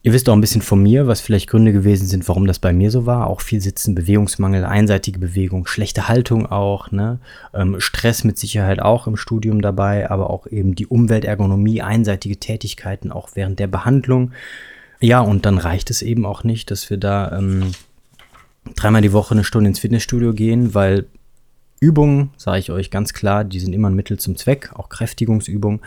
Ihr 0.04 0.14
wisst 0.14 0.30
auch 0.30 0.34
ein 0.34 0.42
bisschen 0.42 0.62
von 0.62 0.82
mir, 0.82 1.08
was 1.08 1.20
vielleicht 1.20 1.50
Gründe 1.50 1.74
gewesen 1.74 2.08
sind, 2.08 2.28
warum 2.30 2.48
das 2.48 2.60
bei 2.60 2.72
mir 2.72 2.92
so 2.92 3.06
war. 3.06 3.28
Auch 3.28 3.42
viel 3.42 3.60
Sitzen, 3.60 3.94
Bewegungsmangel, 3.94 4.64
einseitige 4.64 5.20
Bewegung, 5.20 5.68
schlechte 5.68 6.08
Haltung 6.08 6.46
auch, 6.46 6.92
ne? 6.92 7.20
Ähm, 7.54 7.82
Stress 7.82 8.24
mit 8.24 8.38
Sicherheit 8.38 8.80
auch 8.82 9.08
im 9.08 9.18
Studium 9.18 9.62
dabei, 9.62 10.10
aber 10.10 10.30
auch 10.30 10.48
eben 10.48 10.76
die 10.76 10.88
Umweltergonomie, 10.88 11.82
einseitige 11.82 12.38
Tätigkeiten 12.38 13.12
auch 13.12 13.32
während 13.34 13.60
der 13.60 13.68
Behandlung. 13.68 14.32
Ja, 15.02 15.20
und 15.20 15.46
dann 15.46 15.58
reicht 15.58 15.90
es 15.90 16.02
eben 16.02 16.26
auch 16.26 16.44
nicht, 16.44 16.72
dass 16.72 16.90
wir 16.90 16.98
da 16.98 17.38
ähm, 17.38 17.72
dreimal 18.76 19.02
die 19.02 19.14
Woche 19.14 19.34
eine 19.34 19.44
Stunde 19.44 19.70
ins 19.70 19.80
Fitnessstudio 19.80 20.34
gehen, 20.34 20.74
weil 20.74 21.08
Übungen, 21.80 22.32
sage 22.38 22.60
ich 22.60 22.72
euch 22.72 22.92
ganz 22.92 23.14
klar, 23.14 23.44
die 23.44 23.60
sind 23.60 23.74
immer 23.74 23.90
ein 23.90 23.96
Mittel 23.96 24.18
zum 24.18 24.36
Zweck, 24.36 24.72
auch 24.74 24.90
Kräftigungsübungen 24.90 25.82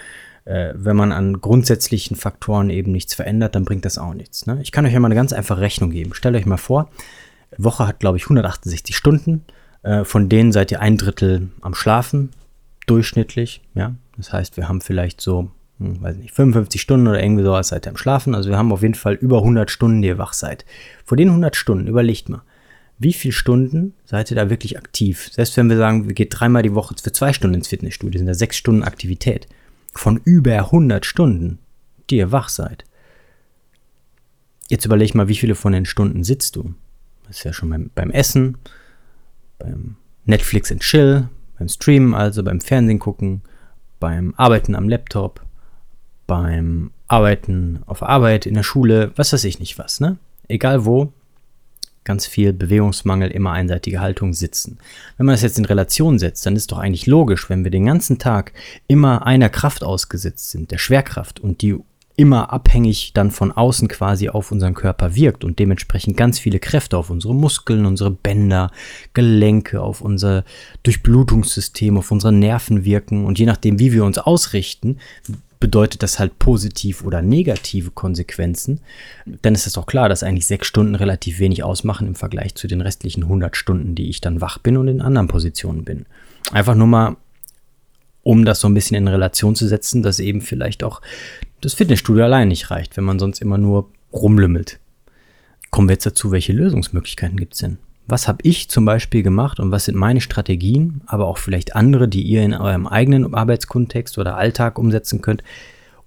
äh, 0.45 0.73
wenn 0.75 0.97
man 0.97 1.13
an 1.13 1.41
grundsätzlichen 1.41 2.17
Faktoren 2.17 2.71
eben 2.71 2.93
nichts 2.93 3.15
verändert, 3.15 3.55
dann 3.55 3.65
bringt 3.65 3.85
das 3.85 3.99
auch 3.99 4.15
nichts. 4.15 4.47
Ne? 4.47 4.59
Ich 4.63 4.73
kann 4.73 4.87
euch 4.87 4.93
ja 4.93 5.01
mal 5.01 5.07
eine 5.07 5.15
ganz 5.15 5.33
einfache 5.33 5.61
Rechnung 5.61 5.91
geben. 5.91 6.15
Stellt 6.15 6.35
euch 6.35 6.47
mal 6.47 6.57
vor, 6.57 6.91
Woche 7.57 7.87
hat, 7.87 8.01
glaube 8.01 8.17
ich, 8.17 8.25
168 8.25 8.97
Stunden. 8.97 9.45
Äh, 9.83 10.05
von 10.05 10.29
denen 10.29 10.53
seid 10.53 10.71
ihr 10.71 10.81
ein 10.81 10.97
Drittel 10.97 11.51
am 11.61 11.75
Schlafen, 11.75 12.31
durchschnittlich. 12.87 13.63
Ja? 13.75 13.95
Das 14.17 14.33
heißt, 14.33 14.57
wir 14.57 14.69
haben 14.69 14.81
vielleicht 14.81 15.21
so, 15.21 15.51
hm, 15.79 16.03
weiß 16.03 16.17
nicht, 16.17 16.35
55 16.35 16.81
Stunden 16.81 17.07
oder 17.07 17.23
irgendwie 17.23 17.45
sowas 17.45 17.69
seid 17.69 17.87
ihr 17.87 17.91
am 17.91 17.97
Schlafen. 17.97 18.35
Also 18.35 18.49
wir 18.49 18.59
haben 18.59 18.73
auf 18.73 18.83
jeden 18.83 18.95
Fall 18.95 19.15
über 19.15 19.39
100 19.39 19.71
Stunden, 19.71 20.03
die 20.03 20.09
ihr 20.09 20.19
wach 20.19 20.33
seid. 20.33 20.65
Von 21.05 21.19
den 21.19 21.29
100 21.29 21.55
Stunden, 21.55 21.87
überlegt 21.87 22.29
mal, 22.29 22.43
wie 23.01 23.15
viele 23.15 23.33
Stunden 23.33 23.95
seid 24.05 24.31
ihr 24.31 24.37
da 24.37 24.51
wirklich 24.51 24.77
aktiv? 24.77 25.31
Selbst 25.33 25.57
wenn 25.57 25.71
wir 25.71 25.79
sagen, 25.79 26.07
wir 26.07 26.15
gehen 26.15 26.29
dreimal 26.29 26.63
die 26.63 26.75
Woche 26.75 26.95
für 27.03 27.13
zwei 27.13 27.33
Stunden 27.33 27.55
ins 27.55 27.69
Fitnessstudio, 27.69 28.19
sind 28.19 28.27
da 28.27 28.35
sechs 28.35 28.59
Stunden 28.59 28.85
Aktivität 28.85 29.49
von 29.95 30.21
über 30.23 30.53
100 30.53 31.07
Stunden, 31.07 31.59
die 32.11 32.19
ihr 32.19 32.31
wach 32.31 32.51
seid. 32.51 32.85
Jetzt 34.69 34.85
überleg 34.85 35.15
mal, 35.15 35.29
wie 35.29 35.37
viele 35.37 35.55
von 35.55 35.73
den 35.73 35.87
Stunden 35.87 36.25
sitzt 36.25 36.57
du? 36.57 36.75
Das 37.27 37.39
ist 37.39 37.45
ja 37.45 37.55
schon 37.55 37.71
beim, 37.71 37.91
beim 37.95 38.11
Essen, 38.11 38.59
beim 39.59 39.97
Netflix 40.27 40.71
and 40.71 40.83
Chill, 40.83 41.29
beim 41.59 41.69
Streamen, 41.69 42.13
also 42.13 42.43
beim 42.43 42.61
Fernsehen 42.61 42.99
gucken, 42.99 43.41
beim 43.99 44.35
Arbeiten 44.37 44.75
am 44.75 44.91
Laptop, 44.91 45.41
beim 46.27 46.91
Arbeiten 47.09 47.81
auf 47.87 48.03
Arbeit, 48.03 48.45
in 48.45 48.55
der 48.55 48.63
Schule, 48.63 49.13
was 49.17 49.33
weiß 49.33 49.45
ich 49.45 49.59
nicht 49.59 49.79
was, 49.79 50.01
ne? 50.01 50.19
Egal 50.49 50.85
wo, 50.85 51.15
ganz 52.11 52.27
viel 52.27 52.53
Bewegungsmangel, 52.53 53.31
immer 53.31 53.53
einseitige 53.53 54.01
Haltung, 54.01 54.35
sitzen. 54.35 54.79
Wenn 55.17 55.27
man 55.27 55.35
das 55.35 55.43
jetzt 55.43 55.59
in 55.59 55.65
Relation 55.65 56.19
setzt, 56.19 56.45
dann 56.45 56.57
ist 56.57 56.73
doch 56.73 56.79
eigentlich 56.79 57.07
logisch, 57.07 57.49
wenn 57.49 57.63
wir 57.63 57.71
den 57.71 57.87
ganzen 57.87 58.19
Tag 58.19 58.53
immer 58.89 59.25
einer 59.27 59.49
Kraft 59.49 59.85
ausgesetzt 59.85 60.51
sind, 60.51 60.73
der 60.73 60.79
Schwerkraft, 60.79 61.39
und 61.39 61.63
die 61.63 61.77
immer 62.17 62.53
abhängig 62.53 63.13
dann 63.15 63.31
von 63.31 63.53
außen 63.53 63.87
quasi 63.87 64.29
auf 64.29 64.51
unseren 64.51 64.75
Körper 64.75 65.15
wirkt 65.15 65.45
und 65.45 65.61
dementsprechend 65.61 66.17
ganz 66.17 66.41
viele 66.41 66.59
Kräfte 66.59 66.99
auf 66.99 67.11
unsere 67.11 67.35
Muskeln, 67.35 67.87
unsere 67.87 68.11
Bänder, 68.11 68.73
Gelenke, 69.15 69.81
auf 69.81 70.01
unser 70.01 70.45
Durchblutungssystem, 70.83 71.97
auf 71.97 72.11
unsere 72.11 72.33
Nerven 72.33 72.85
wirken 72.85 73.25
und 73.25 73.39
je 73.39 73.47
nachdem, 73.47 73.79
wie 73.79 73.93
wir 73.93 74.05
uns 74.05 74.19
ausrichten, 74.19 74.99
bedeutet 75.61 76.03
das 76.03 76.19
halt 76.19 76.39
positiv 76.39 77.05
oder 77.05 77.21
negative 77.21 77.91
Konsequenzen, 77.91 78.81
dann 79.43 79.55
ist 79.55 79.67
es 79.67 79.75
doch 79.75 79.87
klar, 79.87 80.09
dass 80.09 80.23
eigentlich 80.23 80.47
sechs 80.47 80.67
Stunden 80.67 80.95
relativ 80.95 81.39
wenig 81.39 81.63
ausmachen 81.63 82.09
im 82.09 82.15
Vergleich 82.15 82.55
zu 82.55 82.67
den 82.67 82.81
restlichen 82.81 83.25
100 83.25 83.55
Stunden, 83.55 83.95
die 83.95 84.09
ich 84.09 84.23
dann 84.23 84.41
wach 84.41 84.59
bin 84.59 84.79
und 84.79 84.89
in 84.89 85.03
anderen 85.03 85.29
Positionen 85.29 85.85
bin. 85.85 86.07
Einfach 86.51 86.75
nur 86.75 86.87
mal, 86.87 87.17
um 88.23 88.45
das 88.47 88.61
so 88.61 88.69
ein 88.69 88.75
bisschen 88.75 88.97
in 88.97 89.09
Relation 89.09 89.55
zu 89.55 89.69
setzen, 89.69 90.03
dass 90.03 90.19
eben 90.19 90.41
vielleicht 90.41 90.83
auch 90.83 91.03
das 91.61 91.75
Fitnessstudio 91.75 92.25
allein 92.25 92.49
nicht 92.49 92.71
reicht, 92.71 92.97
wenn 92.97 93.05
man 93.05 93.19
sonst 93.19 93.43
immer 93.43 93.59
nur 93.59 93.91
rumlümmelt. 94.13 94.81
Kommen 95.71 95.89
wir 95.89 95.95
jetzt 95.95 96.07
dazu, 96.07 96.33
welche 96.33 96.53
Lösungsmöglichkeiten 96.53 97.37
gibt 97.37 97.53
es 97.53 97.61
denn? 97.61 97.79
Was 98.11 98.27
habe 98.27 98.41
ich 98.43 98.69
zum 98.69 98.85
Beispiel 98.85 99.23
gemacht 99.23 99.61
und 99.61 99.71
was 99.71 99.85
sind 99.85 99.97
meine 99.97 100.21
Strategien, 100.21 101.01
aber 101.07 101.29
auch 101.29 101.39
vielleicht 101.39 101.77
andere, 101.77 102.09
die 102.09 102.23
ihr 102.23 102.43
in 102.43 102.55
eurem 102.55 102.89
eigenen 102.89 103.33
Arbeitskontext 103.33 104.19
oder 104.19 104.37
Alltag 104.37 104.81
umsetzen 104.81 105.23
könnt, 105.23 105.45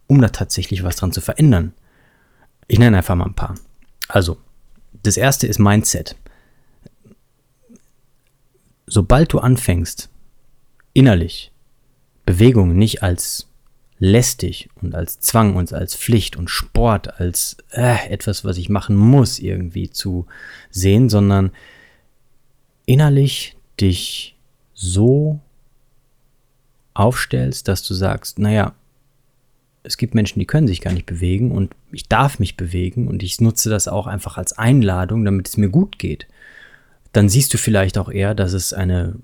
um 0.06 0.20
da 0.20 0.28
tatsächlich 0.28 0.84
was 0.84 0.98
dran 0.98 1.14
zu 1.14 1.22
verändern? 1.22 1.72
Ich 2.68 2.78
nenne 2.78 2.98
einfach 2.98 3.16
mal 3.16 3.28
ein 3.28 3.36
paar. 3.36 3.56
Also, 4.10 4.36
das 5.02 5.16
erste 5.16 5.48
ist 5.48 5.60
Mindset. 5.60 6.18
Sobald 8.86 9.32
du 9.32 9.40
anfängst, 9.40 10.10
innerlich 10.92 11.54
Bewegung 12.26 12.76
nicht 12.76 13.02
als 13.02 13.48
lästig 13.98 14.70
und 14.82 14.94
als 14.94 15.22
Zwang 15.22 15.56
und 15.56 15.72
als 15.72 15.96
Pflicht 15.96 16.36
und 16.36 16.50
Sport 16.50 17.22
als 17.22 17.56
äh, 17.72 18.10
etwas, 18.10 18.44
was 18.44 18.58
ich 18.58 18.68
machen 18.68 18.98
muss, 18.98 19.40
irgendwie 19.40 19.90
zu 19.90 20.26
sehen, 20.70 21.08
sondern 21.08 21.52
innerlich 22.86 23.56
dich 23.80 24.36
so 24.74 25.40
aufstellst, 26.94 27.68
dass 27.68 27.86
du 27.86 27.94
sagst, 27.94 28.40
naja, 28.40 28.74
es 29.84 29.98
gibt 29.98 30.16
Menschen, 30.16 30.40
die 30.40 30.46
können 30.46 30.68
sich 30.68 30.82
gar 30.82 30.94
nicht 30.94 31.06
bewegen 31.06 31.52
und 31.52 31.76
ich 31.92 32.08
darf 32.08 32.40
mich 32.40 32.56
bewegen 32.56 33.08
und 33.08 33.22
ich 33.22 33.42
nutze 33.42 33.70
das 33.70 33.88
auch 33.88 34.08
einfach 34.08 34.38
als 34.38 34.58
Einladung, 34.58 35.26
damit 35.26 35.48
es 35.48 35.58
mir 35.58 35.70
gut 35.70 36.00
geht. 36.00 36.28
Dann 37.12 37.30
siehst 37.30 37.54
du 37.54 37.58
vielleicht 37.58 37.98
auch 37.98 38.10
eher, 38.10 38.34
dass 38.34 38.54
es 38.54 38.74
eine 38.74 39.16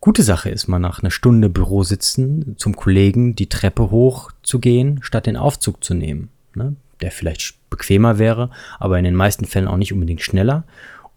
gute 0.00 0.22
Sache 0.22 0.50
ist, 0.50 0.68
mal 0.68 0.78
nach 0.78 1.02
einer 1.02 1.10
Stunde 1.10 1.48
Büro 1.48 1.82
sitzen, 1.82 2.56
zum 2.56 2.76
Kollegen 2.76 3.34
die 3.34 3.48
Treppe 3.48 3.90
hoch 3.90 4.30
zu 4.42 4.58
gehen, 4.58 5.00
statt 5.02 5.26
den 5.26 5.36
Aufzug 5.36 5.82
zu 5.82 5.94
nehmen. 5.94 6.30
Ne? 6.54 6.76
Der 7.00 7.10
vielleicht 7.10 7.56
bequemer 7.68 8.18
wäre, 8.18 8.50
aber 8.78 8.98
in 8.98 9.04
den 9.04 9.14
meisten 9.14 9.44
Fällen 9.44 9.68
auch 9.68 9.76
nicht 9.76 9.92
unbedingt 9.92 10.22
schneller 10.22 10.64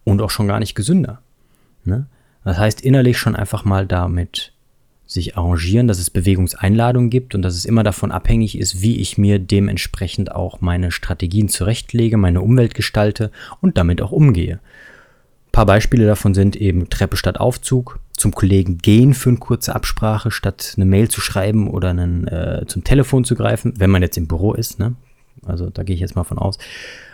und 0.04 0.22
auch 0.22 0.30
schon 0.30 0.48
gar 0.48 0.60
nicht 0.60 0.76
gesünder. 0.76 1.22
Ne? 1.86 2.08
Das 2.44 2.58
heißt, 2.58 2.82
innerlich 2.82 3.18
schon 3.18 3.36
einfach 3.36 3.66
mal 3.66 3.86
damit 3.86 4.54
sich 5.06 5.38
arrangieren, 5.38 5.88
dass 5.88 6.00
es 6.00 6.10
Bewegungseinladungen 6.10 7.10
gibt 7.10 7.36
und 7.36 7.42
dass 7.42 7.56
es 7.56 7.66
immer 7.66 7.84
davon 7.84 8.12
abhängig 8.12 8.58
ist, 8.58 8.82
wie 8.82 8.98
ich 8.98 9.18
mir 9.18 9.40
dementsprechend 9.40 10.32
auch 10.32 10.62
meine 10.62 10.92
Strategien 10.92 11.50
zurechtlege, 11.50 12.18
meine 12.18 12.42
Umwelt 12.42 12.74
gestalte 12.74 13.32
und 13.62 13.78
damit 13.78 14.02
auch 14.02 14.12
umgehe. 14.12 14.56
Ein 14.56 15.52
paar 15.52 15.66
Beispiele 15.66 16.08
davon 16.08 16.34
sind 16.34 16.56
eben 16.56 16.90
Treppe 16.90 17.16
statt 17.18 17.40
Aufzug, 17.40 18.00
zum 18.14 18.32
Kollegen 18.32 18.78
gehen 18.78 19.14
für 19.14 19.30
eine 19.30 19.40
kurze 19.40 19.76
Absprache, 19.76 20.32
statt 20.32 20.74
eine 20.78 20.86
Mail 20.86 21.10
zu 21.10 21.22
schreiben 21.22 21.70
oder 21.70 21.90
einen, 21.90 22.28
äh, 22.28 22.64
zum 22.68 22.84
Telefon 22.84 23.24
zu 23.24 23.36
greifen, 23.36 23.74
wenn 23.78 23.90
man 23.90 24.02
jetzt 24.02 24.18
im 24.18 24.28
Büro 24.28 24.54
ist. 24.54 24.80
Ne? 24.80 24.96
Also 25.46 25.70
da 25.70 25.84
gehe 25.84 25.96
ich 25.96 26.02
jetzt 26.02 26.16
mal 26.16 26.24
von 26.24 26.38
aus. 26.38 26.58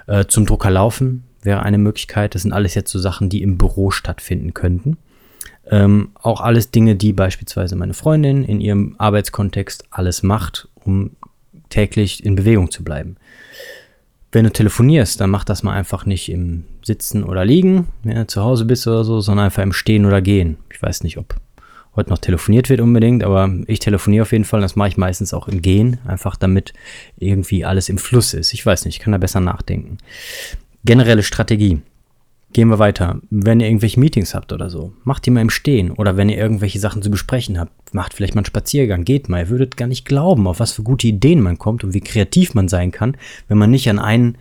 Äh, 0.08 0.26
zum 0.26 0.46
Drucker 0.46 0.70
laufen 0.70 1.24
wäre 1.42 1.64
eine 1.64 1.78
Möglichkeit. 1.78 2.36
Das 2.36 2.44
sind 2.44 2.54
alles 2.54 2.76
jetzt 2.76 2.92
so 2.92 3.00
Sachen, 3.00 3.30
die 3.30 3.42
im 3.42 3.58
Büro 3.58 3.92
stattfinden 3.92 4.54
könnten. 4.54 4.98
Ähm, 5.70 6.10
auch 6.16 6.42
alles 6.42 6.72
Dinge, 6.72 6.96
die 6.96 7.14
beispielsweise 7.14 7.76
meine 7.76 7.94
Freundin 7.94 8.44
in 8.44 8.60
ihrem 8.60 8.96
Arbeitskontext 8.98 9.86
alles 9.92 10.24
macht, 10.24 10.68
um 10.84 11.12
täglich 11.70 12.26
in 12.26 12.36
Bewegung 12.36 12.72
zu 12.72 12.84
bleiben. 12.84 13.18
Wenn 14.32 14.46
du 14.46 14.52
telefonierst, 14.52 15.20
dann 15.22 15.30
mach 15.30 15.44
das 15.44 15.64
mal 15.64 15.74
einfach 15.74 16.06
nicht 16.06 16.30
im 16.30 16.66
Sitzen 16.84 17.24
oder 17.24 17.46
Liegen, 17.46 17.88
wenn 18.04 18.16
du 18.16 18.28
zu 18.28 18.44
Hause 18.44 18.66
bist 18.66 18.86
oder 18.88 19.04
so, 19.04 19.22
sondern 19.22 19.46
einfach 19.46 19.64
im 19.64 19.74
Stehen 19.74 20.06
oder 20.06 20.22
Gehen. 20.22 20.58
Ich 20.72 20.82
weiß 20.82 21.04
nicht, 21.04 21.18
ob 21.18 21.36
heute 21.96 22.12
noch 22.12 22.20
telefoniert 22.20 22.70
wird 22.70 22.82
unbedingt, 22.82 23.24
aber 23.24 23.52
ich 23.66 23.80
telefoniere 23.80 24.24
auf 24.24 24.32
jeden 24.32 24.46
Fall. 24.46 24.62
Das 24.62 24.76
mache 24.76 24.90
ich 24.90 24.98
meistens 24.98 25.34
auch 25.34 25.48
im 25.48 25.62
Gehen, 25.62 25.98
einfach 26.06 26.36
damit 26.36 26.74
irgendwie 27.18 27.66
alles 27.66 27.90
im 27.90 27.98
Fluss 27.98 28.34
ist. 28.34 28.54
Ich 28.54 28.66
weiß 28.66 28.86
nicht, 28.86 28.98
ich 28.98 29.02
kann 29.02 29.12
da 29.12 29.18
besser 29.18 29.40
nachdenken. 29.40 29.98
Generelle 30.86 31.24
Strategie. 31.24 31.82
Gehen 32.52 32.70
wir 32.70 32.80
weiter. 32.80 33.20
Wenn 33.30 33.60
ihr 33.60 33.68
irgendwelche 33.68 34.00
Meetings 34.00 34.34
habt 34.34 34.54
oder 34.54 34.70
so, 34.70 34.94
macht 35.04 35.26
die 35.26 35.30
mal 35.30 35.42
im 35.42 35.52
Stehen. 35.52 35.92
Oder 35.92 36.18
wenn 36.18 36.30
ihr 36.30 36.38
irgendwelche 36.38 36.80
Sachen 36.80 37.04
zu 37.04 37.12
besprechen 37.12 37.60
habt, 37.60 37.94
macht 37.94 38.14
vielleicht 38.14 38.34
mal 38.34 38.40
einen 38.40 38.46
Spaziergang, 38.46 39.04
geht 39.04 39.30
mal. 39.30 39.42
Ihr 39.42 39.50
würdet 39.50 39.78
gar 39.78 39.88
nicht 39.88 40.06
glauben, 40.06 40.48
auf 40.48 40.60
was 40.60 40.72
für 40.72 40.82
gute 40.82 41.08
Ideen 41.08 41.42
man 41.42 41.60
kommt 41.60 41.84
und 41.84 41.94
wie 41.94 42.00
kreativ 42.00 42.56
man 42.56 42.68
sein 42.68 42.92
kann, 42.92 43.18
wenn 43.48 43.58
man 43.58 43.70
nicht 43.70 43.90
an 43.90 44.00
einen 44.00 44.38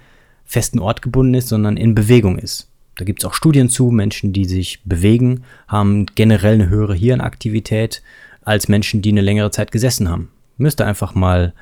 festen 0.46 0.78
Ort 0.78 1.02
gebunden 1.02 1.34
ist, 1.34 1.48
sondern 1.48 1.76
in 1.76 1.94
Bewegung 1.94 2.38
ist. 2.38 2.70
Da 2.96 3.04
gibt 3.04 3.22
es 3.22 3.24
auch 3.26 3.34
Studien 3.34 3.68
zu, 3.68 3.90
Menschen, 3.90 4.32
die 4.32 4.46
sich 4.46 4.82
bewegen, 4.84 5.44
haben 5.66 6.06
generell 6.14 6.54
eine 6.54 6.68
höhere 6.68 6.94
Hirnaktivität 6.94 8.02
als 8.42 8.68
Menschen, 8.68 9.02
die 9.02 9.10
eine 9.10 9.20
längere 9.20 9.50
Zeit 9.50 9.70
gesessen 9.70 10.08
haben. 10.08 10.30
Müsst 10.56 10.80
ihr 10.80 10.86
einfach 10.86 11.14
mal 11.14 11.52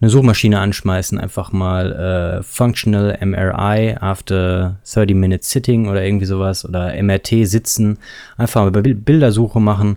eine 0.00 0.10
Suchmaschine 0.10 0.58
anschmeißen, 0.60 1.18
einfach 1.18 1.52
mal 1.52 2.40
äh, 2.40 2.42
Functional 2.42 3.18
MRI 3.24 3.96
after 3.98 4.78
30 4.84 5.16
Minutes 5.16 5.50
Sitting 5.50 5.88
oder 5.88 6.04
irgendwie 6.04 6.26
sowas 6.26 6.64
oder 6.68 7.00
MRT 7.02 7.46
sitzen, 7.46 7.98
einfach 8.36 8.70
mal 8.70 8.70
Bildersuche 8.70 9.58
machen, 9.58 9.96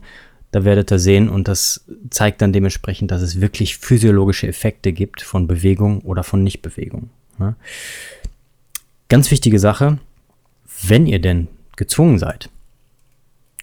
da 0.51 0.63
werdet 0.63 0.91
ihr 0.91 0.99
sehen 0.99 1.29
und 1.29 1.47
das 1.47 1.85
zeigt 2.09 2.41
dann 2.41 2.53
dementsprechend, 2.53 3.11
dass 3.11 3.21
es 3.21 3.41
wirklich 3.41 3.77
physiologische 3.77 4.47
Effekte 4.47 4.93
gibt 4.93 5.21
von 5.21 5.47
Bewegung 5.47 6.01
oder 6.01 6.23
von 6.23 6.43
Nichtbewegung. 6.43 7.09
Ne? 7.37 7.55
Ganz 9.09 9.29
wichtige 9.31 9.59
Sache, 9.59 9.99
wenn 10.81 11.07
ihr 11.07 11.19
denn 11.19 11.49
gezwungen 11.75 12.19
seid 12.19 12.49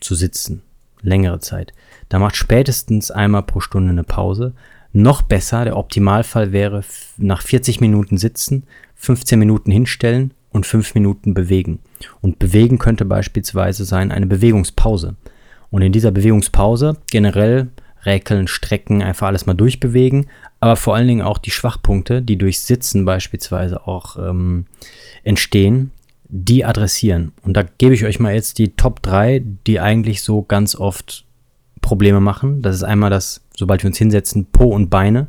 zu 0.00 0.14
sitzen, 0.14 0.62
längere 1.02 1.40
Zeit, 1.40 1.72
da 2.08 2.18
macht 2.18 2.36
spätestens 2.36 3.10
einmal 3.10 3.42
pro 3.42 3.60
Stunde 3.60 3.90
eine 3.90 4.04
Pause, 4.04 4.52
noch 4.96 5.22
besser, 5.22 5.64
der 5.64 5.76
Optimalfall 5.76 6.52
wäre 6.52 6.82
nach 7.18 7.42
40 7.42 7.80
Minuten 7.80 8.16
sitzen, 8.16 8.64
15 8.96 9.38
Minuten 9.38 9.70
hinstellen 9.70 10.32
und 10.50 10.66
5 10.66 10.94
Minuten 10.94 11.34
bewegen. 11.34 11.80
Und 12.20 12.38
bewegen 12.38 12.78
könnte 12.78 13.04
beispielsweise 13.04 13.84
sein 13.84 14.10
eine 14.10 14.26
Bewegungspause. 14.26 15.16
Und 15.70 15.82
in 15.82 15.92
dieser 15.92 16.10
Bewegungspause 16.10 16.96
generell 17.10 17.68
räkeln, 18.04 18.46
strecken, 18.46 19.02
einfach 19.02 19.26
alles 19.26 19.46
mal 19.46 19.54
durchbewegen, 19.54 20.26
aber 20.60 20.76
vor 20.76 20.94
allen 20.94 21.08
Dingen 21.08 21.22
auch 21.22 21.38
die 21.38 21.50
Schwachpunkte, 21.50 22.22
die 22.22 22.38
durch 22.38 22.60
Sitzen 22.60 23.04
beispielsweise 23.04 23.86
auch 23.86 24.16
ähm, 24.16 24.64
entstehen, 25.24 25.90
die 26.28 26.64
adressieren. 26.64 27.32
Und 27.42 27.54
da 27.54 27.62
gebe 27.62 27.94
ich 27.94 28.04
euch 28.04 28.18
mal 28.18 28.34
jetzt 28.34 28.58
die 28.58 28.70
Top 28.70 29.02
3, 29.02 29.42
die 29.66 29.80
eigentlich 29.80 30.22
so 30.22 30.42
ganz 30.42 30.74
oft 30.74 31.25
Probleme 31.86 32.18
machen. 32.18 32.62
Das 32.62 32.74
ist 32.74 32.82
einmal 32.82 33.10
das, 33.10 33.42
sobald 33.56 33.84
wir 33.84 33.88
uns 33.88 33.96
hinsetzen, 33.96 34.46
Po 34.46 34.64
und 34.74 34.90
Beine, 34.90 35.28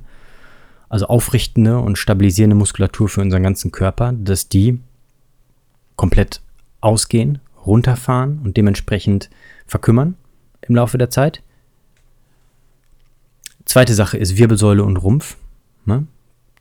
also 0.90 1.06
aufrichtende 1.06 1.78
und 1.78 2.00
stabilisierende 2.00 2.56
Muskulatur 2.56 3.10
für 3.10 3.22
unseren 3.22 3.44
ganzen 3.44 3.72
Körper, 3.72 4.12
dass 4.12 4.50
die 4.50 4.80
komplett 5.96 6.42
ausgehen, 6.82 7.38
runterfahren 7.64 8.40
und 8.44 8.58
dementsprechend 8.58 9.30
verkümmern 9.68 10.16
im 10.62 10.76
Laufe 10.76 10.98
der 10.98 11.12
Zeit. 11.12 11.44
Zweite 13.66 13.94
Sache 13.94 14.18
ist 14.18 14.38
Wirbelsäule 14.38 14.84
und 14.84 14.98
Rumpf. 14.98 15.38
Ne? 15.86 16.08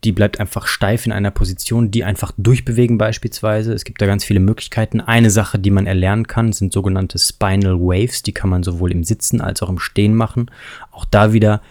Die 0.05 0.13
bleibt 0.13 0.41
einfach 0.41 0.67
steif 0.67 1.07
in 1.07 1.13
einer 1.13 1.31
Position, 1.31 1.91
die 1.91 2.05
einfach 2.05 2.33
durchbewegen 2.37 2.99
beispielsweise. 2.99 3.73
Es 3.73 3.85
gibt 3.85 4.01
da 4.01 4.07
ganz 4.07 4.25
viele 4.25 4.41
Möglichkeiten. 4.41 5.01
Eine 5.01 5.31
Sache, 5.31 5.59
die 5.59 5.71
man 5.71 5.87
erlernen 5.87 6.27
kann, 6.27 6.53
sind 6.53 6.73
sogenannte 6.73 7.19
Spinal 7.19 7.81
Waves. 7.81 8.23
Die 8.23 8.33
kann 8.33 8.51
man 8.51 8.63
sowohl 8.63 8.93
im 8.93 9.05
Sitzen 9.05 9.41
als 9.41 9.63
auch 9.63 9.69
im 9.69 9.79
Stehen 9.79 10.15
machen. 10.15 10.51
Auch 10.93 11.05
da 11.05 11.33
wieder 11.33 11.63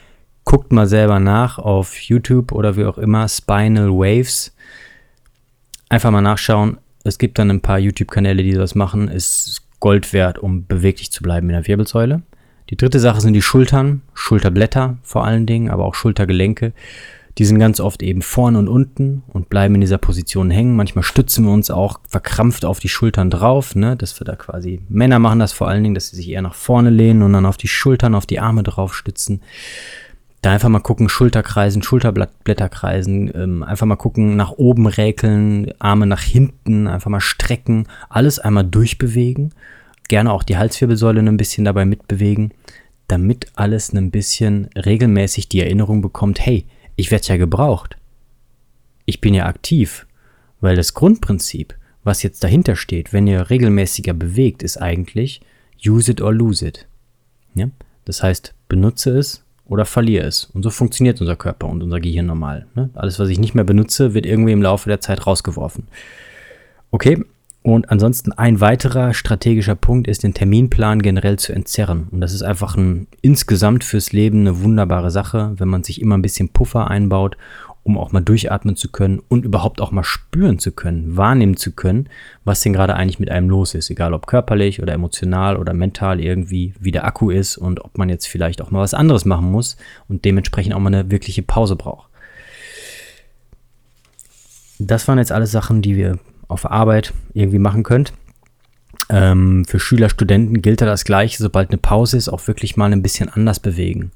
guckt 0.43 0.71
mal 0.71 0.87
selber 0.87 1.19
nach 1.19 1.57
auf 1.57 1.99
YouTube 2.01 2.51
oder 2.51 2.77
wie 2.77 2.85
auch 2.85 2.97
immer 2.97 3.27
Spinal 3.27 3.89
Waves. 3.89 4.55
Einfach 5.89 6.11
mal 6.11 6.21
nachschauen. 6.21 6.77
Es 7.03 7.17
gibt 7.17 7.37
dann 7.37 7.51
ein 7.51 7.61
paar 7.61 7.79
YouTube-Kanäle, 7.79 8.43
die 8.43 8.53
das 8.53 8.75
machen. 8.75 9.07
Ist 9.07 9.61
Gold 9.79 10.13
wert, 10.13 10.39
um 10.39 10.65
beweglich 10.65 11.11
zu 11.11 11.21
bleiben 11.21 11.49
in 11.49 11.53
der 11.53 11.67
Wirbelsäule. 11.67 12.23
Die 12.69 12.77
dritte 12.77 12.99
Sache 12.99 13.21
sind 13.21 13.33
die 13.33 13.43
Schultern, 13.43 14.01
Schulterblätter 14.15 14.97
vor 15.03 15.25
allen 15.25 15.45
Dingen, 15.45 15.69
aber 15.69 15.85
auch 15.85 15.93
Schultergelenke. 15.93 16.73
Die 17.37 17.45
sind 17.45 17.59
ganz 17.59 17.81
oft 17.81 18.01
eben 18.01 18.21
vorn 18.21 18.55
und 18.55 18.69
unten 18.69 19.23
und 19.27 19.49
bleiben 19.49 19.75
in 19.75 19.81
dieser 19.81 19.97
Position 19.97 20.51
hängen. 20.51 20.75
Manchmal 20.75 21.03
stützen 21.03 21.43
wir 21.43 21.51
uns 21.51 21.69
auch 21.69 21.99
verkrampft 22.07 22.63
auf 22.63 22.79
die 22.79 22.87
Schultern 22.87 23.29
drauf, 23.29 23.75
ne, 23.75 23.97
dass 23.97 24.19
wir 24.21 24.25
da 24.25 24.35
quasi, 24.35 24.81
Männer 24.87 25.19
machen 25.19 25.39
das 25.39 25.51
vor 25.51 25.67
allen 25.67 25.83
Dingen, 25.83 25.95
dass 25.95 26.09
sie 26.09 26.15
sich 26.15 26.29
eher 26.29 26.41
nach 26.41 26.53
vorne 26.53 26.89
lehnen 26.89 27.23
und 27.23 27.33
dann 27.33 27.45
auf 27.45 27.57
die 27.57 27.67
Schultern, 27.67 28.15
auf 28.15 28.25
die 28.25 28.39
Arme 28.39 28.63
drauf 28.63 28.95
stützen. 28.95 29.41
Da 30.41 30.51
einfach 30.51 30.69
mal 30.69 30.79
gucken, 30.79 31.09
Schulterkreisen, 31.09 31.81
Schulterblätterkreisen, 31.81 33.31
ähm, 33.35 33.63
einfach 33.63 33.87
mal 33.87 33.95
gucken, 33.95 34.35
nach 34.35 34.51
oben 34.51 34.85
räkeln, 34.87 35.73
Arme 35.79 36.05
nach 36.05 36.21
hinten, 36.21 36.87
einfach 36.87 37.09
mal 37.09 37.19
strecken, 37.19 37.87
alles 38.09 38.39
einmal 38.39 38.63
durchbewegen. 38.63 39.53
Gerne 40.07 40.31
auch 40.31 40.43
die 40.43 40.55
Halswirbelsäule 40.55 41.19
ein 41.19 41.37
bisschen 41.37 41.65
dabei 41.65 41.83
mitbewegen, 41.85 42.53
damit 43.07 43.47
alles 43.55 43.91
ein 43.91 44.11
bisschen 44.11 44.69
regelmäßig 44.75 45.49
die 45.49 45.61
Erinnerung 45.61 46.01
bekommt, 46.01 46.39
hey, 46.39 46.65
ich 46.95 47.11
werde 47.11 47.27
ja 47.27 47.37
gebraucht. 47.37 47.97
Ich 49.05 49.21
bin 49.21 49.33
ja 49.33 49.45
aktiv, 49.45 50.07
weil 50.61 50.75
das 50.75 50.93
Grundprinzip, 50.93 51.75
was 52.03 52.23
jetzt 52.23 52.43
dahinter 52.43 52.75
steht, 52.75 53.13
wenn 53.13 53.27
ihr 53.27 53.49
regelmäßiger 53.49 54.13
bewegt, 54.13 54.63
ist 54.63 54.81
eigentlich 54.81 55.41
use 55.85 56.11
it 56.11 56.21
or 56.21 56.33
lose 56.33 56.65
it. 56.65 56.87
Ja? 57.53 57.69
Das 58.05 58.23
heißt, 58.23 58.53
benutze 58.67 59.17
es 59.17 59.43
oder 59.65 59.85
verliere 59.85 60.25
es. 60.25 60.45
Und 60.45 60.63
so 60.63 60.69
funktioniert 60.69 61.21
unser 61.21 61.35
Körper 61.35 61.67
und 61.67 61.81
unser 61.81 61.99
Gehirn 61.99 62.27
normal. 62.27 62.67
Ne? 62.75 62.89
Alles, 62.93 63.19
was 63.19 63.29
ich 63.29 63.39
nicht 63.39 63.55
mehr 63.55 63.63
benutze, 63.63 64.13
wird 64.13 64.25
irgendwie 64.25 64.51
im 64.51 64.61
Laufe 64.61 64.89
der 64.89 65.01
Zeit 65.01 65.25
rausgeworfen. 65.25 65.87
Okay, 66.91 67.23
und 67.65 67.89
ansonsten 67.89 68.31
ein 68.31 68.61
weiterer 68.61 69.15
strategischer 69.15 69.73
Punkt 69.73 70.07
ist, 70.07 70.21
den 70.21 70.35
Terminplan 70.35 71.01
generell 71.01 71.39
zu 71.39 71.51
entzerren. 71.51 72.09
Und 72.11 72.21
das 72.21 72.31
ist 72.31 72.43
einfach 72.43 72.77
ein 72.77 73.07
insgesamt 73.23 73.83
fürs 73.83 74.13
Leben 74.13 74.41
eine 74.41 74.61
wunderbare 74.61 75.09
Sache, 75.09 75.53
wenn 75.57 75.69
man 75.69 75.83
sich 75.83 75.99
immer 75.99 76.15
ein 76.15 76.21
bisschen 76.21 76.49
Puffer 76.49 76.91
einbaut, 76.91 77.37
um 77.81 77.97
auch 77.97 78.11
mal 78.11 78.21
durchatmen 78.21 78.75
zu 78.75 78.91
können 78.91 79.19
und 79.29 79.45
überhaupt 79.45 79.81
auch 79.81 79.89
mal 79.89 80.03
spüren 80.03 80.59
zu 80.59 80.73
können, 80.73 81.17
wahrnehmen 81.17 81.57
zu 81.57 81.71
können, 81.71 82.07
was 82.43 82.61
denn 82.61 82.71
gerade 82.71 82.93
eigentlich 82.93 83.19
mit 83.19 83.31
einem 83.31 83.49
los 83.49 83.73
ist. 83.73 83.89
Egal 83.89 84.13
ob 84.13 84.27
körperlich 84.27 84.79
oder 84.79 84.93
emotional 84.93 85.57
oder 85.57 85.73
mental 85.73 86.19
irgendwie, 86.19 86.75
wie 86.79 86.91
der 86.91 87.05
Akku 87.05 87.31
ist 87.31 87.57
und 87.57 87.83
ob 87.83 87.97
man 87.97 88.09
jetzt 88.09 88.27
vielleicht 88.27 88.61
auch 88.61 88.69
mal 88.69 88.81
was 88.81 88.93
anderes 88.93 89.25
machen 89.25 89.49
muss 89.49 89.75
und 90.07 90.23
dementsprechend 90.23 90.75
auch 90.75 90.79
mal 90.79 90.93
eine 90.93 91.09
wirkliche 91.09 91.41
Pause 91.41 91.75
braucht. 91.75 92.11
Das 94.77 95.07
waren 95.07 95.17
jetzt 95.17 95.31
alles 95.31 95.51
Sachen, 95.51 95.81
die 95.81 95.95
wir 95.95 96.19
auf 96.47 96.69
Arbeit 96.69 97.13
irgendwie 97.33 97.59
machen 97.59 97.83
könnt. 97.83 98.13
Ähm, 99.09 99.65
für 99.65 99.79
Schüler, 99.79 100.09
Studenten 100.09 100.61
gilt 100.61 100.81
da 100.81 100.85
das 100.85 101.05
Gleiche, 101.05 101.41
sobald 101.41 101.69
eine 101.69 101.77
Pause 101.77 102.17
ist, 102.17 102.29
auch 102.29 102.47
wirklich 102.47 102.77
mal 102.77 102.91
ein 102.91 103.01
bisschen 103.01 103.29
anders 103.29 103.59
bewegen. 103.59 104.11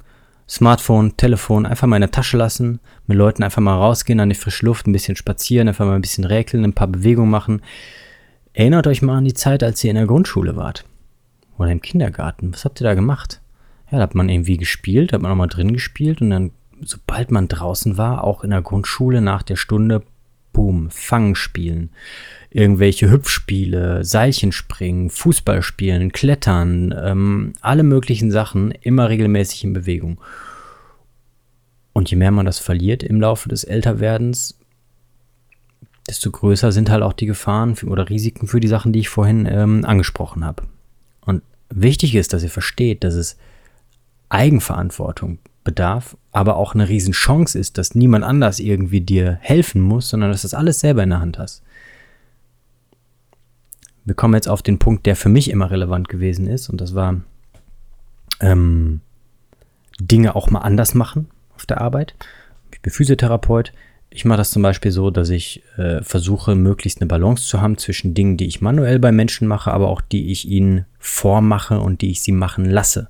Smartphone, 0.47 1.15
Telefon 1.15 1.67
einfach 1.67 1.85
mal 1.85 1.97
in 1.97 2.01
der 2.01 2.11
Tasche 2.11 2.37
lassen, 2.37 2.79
mit 3.05 3.17
Leuten 3.17 3.43
einfach 3.43 3.61
mal 3.61 3.75
rausgehen 3.75 4.19
an 4.19 4.29
die 4.29 4.35
frische 4.35 4.65
Luft, 4.65 4.87
ein 4.87 4.91
bisschen 4.91 5.15
spazieren, 5.15 5.67
einfach 5.67 5.85
mal 5.85 5.93
ein 5.95 6.01
bisschen 6.01 6.23
räkeln, 6.23 6.63
ein 6.63 6.73
paar 6.73 6.87
Bewegungen 6.87 7.29
machen. 7.29 7.61
Erinnert 8.53 8.87
euch 8.87 9.03
mal 9.03 9.17
an 9.17 9.25
die 9.25 9.35
Zeit, 9.35 9.61
als 9.61 9.83
ihr 9.83 9.91
in 9.91 9.95
der 9.95 10.07
Grundschule 10.07 10.55
wart. 10.55 10.85
Oder 11.59 11.71
im 11.71 11.81
Kindergarten. 11.81 12.51
Was 12.51 12.65
habt 12.65 12.81
ihr 12.81 12.85
da 12.85 12.95
gemacht? 12.95 13.41
Ja, 13.91 13.97
da 13.97 14.03
hat 14.03 14.15
man 14.15 14.27
irgendwie 14.27 14.57
gespielt, 14.57 15.13
hat 15.13 15.21
man 15.21 15.31
auch 15.31 15.35
mal 15.35 15.47
drin 15.47 15.73
gespielt 15.73 16.19
und 16.19 16.31
dann, 16.31 16.51
sobald 16.81 17.29
man 17.29 17.47
draußen 17.47 17.97
war, 17.97 18.23
auch 18.23 18.43
in 18.43 18.49
der 18.49 18.63
Grundschule 18.63 19.21
nach 19.21 19.43
der 19.43 19.55
Stunde, 19.55 20.01
boom, 20.59 20.89
Fangspielen, 20.91 21.89
irgendwelche 22.49 23.09
Hüpfspiele, 23.09 24.03
Seilchenspringen, 24.03 25.09
Fußball 25.09 25.61
spielen, 25.61 26.11
Klettern, 26.11 26.93
ähm, 27.01 27.53
alle 27.61 27.83
möglichen 27.83 28.29
Sachen, 28.29 28.71
immer 28.71 29.07
regelmäßig 29.07 29.63
in 29.63 29.71
Bewegung. 29.71 30.19
Und 31.93 32.11
je 32.11 32.17
mehr 32.17 32.31
man 32.31 32.45
das 32.45 32.59
verliert 32.59 33.03
im 33.03 33.21
Laufe 33.21 33.47
des 33.47 33.63
Älterwerdens, 33.63 34.59
desto 36.09 36.29
größer 36.29 36.73
sind 36.73 36.89
halt 36.89 37.03
auch 37.03 37.13
die 37.13 37.25
Gefahren 37.25 37.77
oder 37.85 38.09
Risiken 38.09 38.45
für 38.45 38.59
die 38.59 38.67
Sachen, 38.67 38.91
die 38.91 38.99
ich 38.99 39.07
vorhin 39.07 39.47
ähm, 39.49 39.85
angesprochen 39.85 40.43
habe. 40.43 40.63
Und 41.21 41.41
wichtig 41.69 42.15
ist, 42.15 42.33
dass 42.33 42.43
ihr 42.43 42.49
versteht, 42.49 43.05
dass 43.05 43.13
es 43.13 43.37
Eigenverantwortung 44.27 45.37
bedarf, 45.63 46.17
aber 46.31 46.55
auch 46.55 46.73
eine 46.73 46.89
Riesenchance 46.89 47.57
ist, 47.57 47.77
dass 47.77 47.95
niemand 47.95 48.23
anders 48.23 48.59
irgendwie 48.59 49.01
dir 49.01 49.37
helfen 49.41 49.81
muss, 49.81 50.09
sondern 50.09 50.31
dass 50.31 50.41
du 50.41 50.45
das 50.45 50.53
alles 50.53 50.79
selber 50.79 51.03
in 51.03 51.09
der 51.09 51.21
Hand 51.21 51.37
hast. 51.37 51.63
Wir 54.05 54.15
kommen 54.15 54.33
jetzt 54.33 54.49
auf 54.49 54.61
den 54.61 54.79
Punkt, 54.79 55.05
der 55.05 55.15
für 55.15 55.29
mich 55.29 55.49
immer 55.49 55.69
relevant 55.69 56.09
gewesen 56.09 56.47
ist, 56.47 56.69
und 56.69 56.81
das 56.81 56.95
war 56.95 57.21
ähm, 58.39 59.01
Dinge 59.99 60.35
auch 60.35 60.49
mal 60.49 60.59
anders 60.59 60.93
machen 60.95 61.27
auf 61.55 61.65
der 61.65 61.81
Arbeit. 61.81 62.15
Ich 62.71 62.81
bin 62.81 62.91
Physiotherapeut. 62.91 63.73
Ich 64.11 64.25
mache 64.25 64.37
das 64.37 64.49
zum 64.49 64.63
Beispiel 64.63 64.91
so, 64.91 65.11
dass 65.11 65.29
ich 65.29 65.61
äh, 65.77 66.01
versuche, 66.01 66.55
möglichst 66.55 66.99
eine 66.99 67.07
Balance 67.07 67.45
zu 67.45 67.61
haben 67.61 67.77
zwischen 67.77 68.15
Dingen, 68.15 68.37
die 68.37 68.47
ich 68.47 68.61
manuell 68.61 68.97
bei 68.97 69.11
Menschen 69.11 69.47
mache, 69.47 69.71
aber 69.71 69.89
auch 69.89 70.01
die 70.01 70.31
ich 70.31 70.47
ihnen 70.47 70.85
vormache 70.97 71.79
und 71.79 72.01
die 72.01 72.09
ich 72.09 72.21
sie 72.21 72.31
machen 72.31 72.65
lasse. 72.65 73.09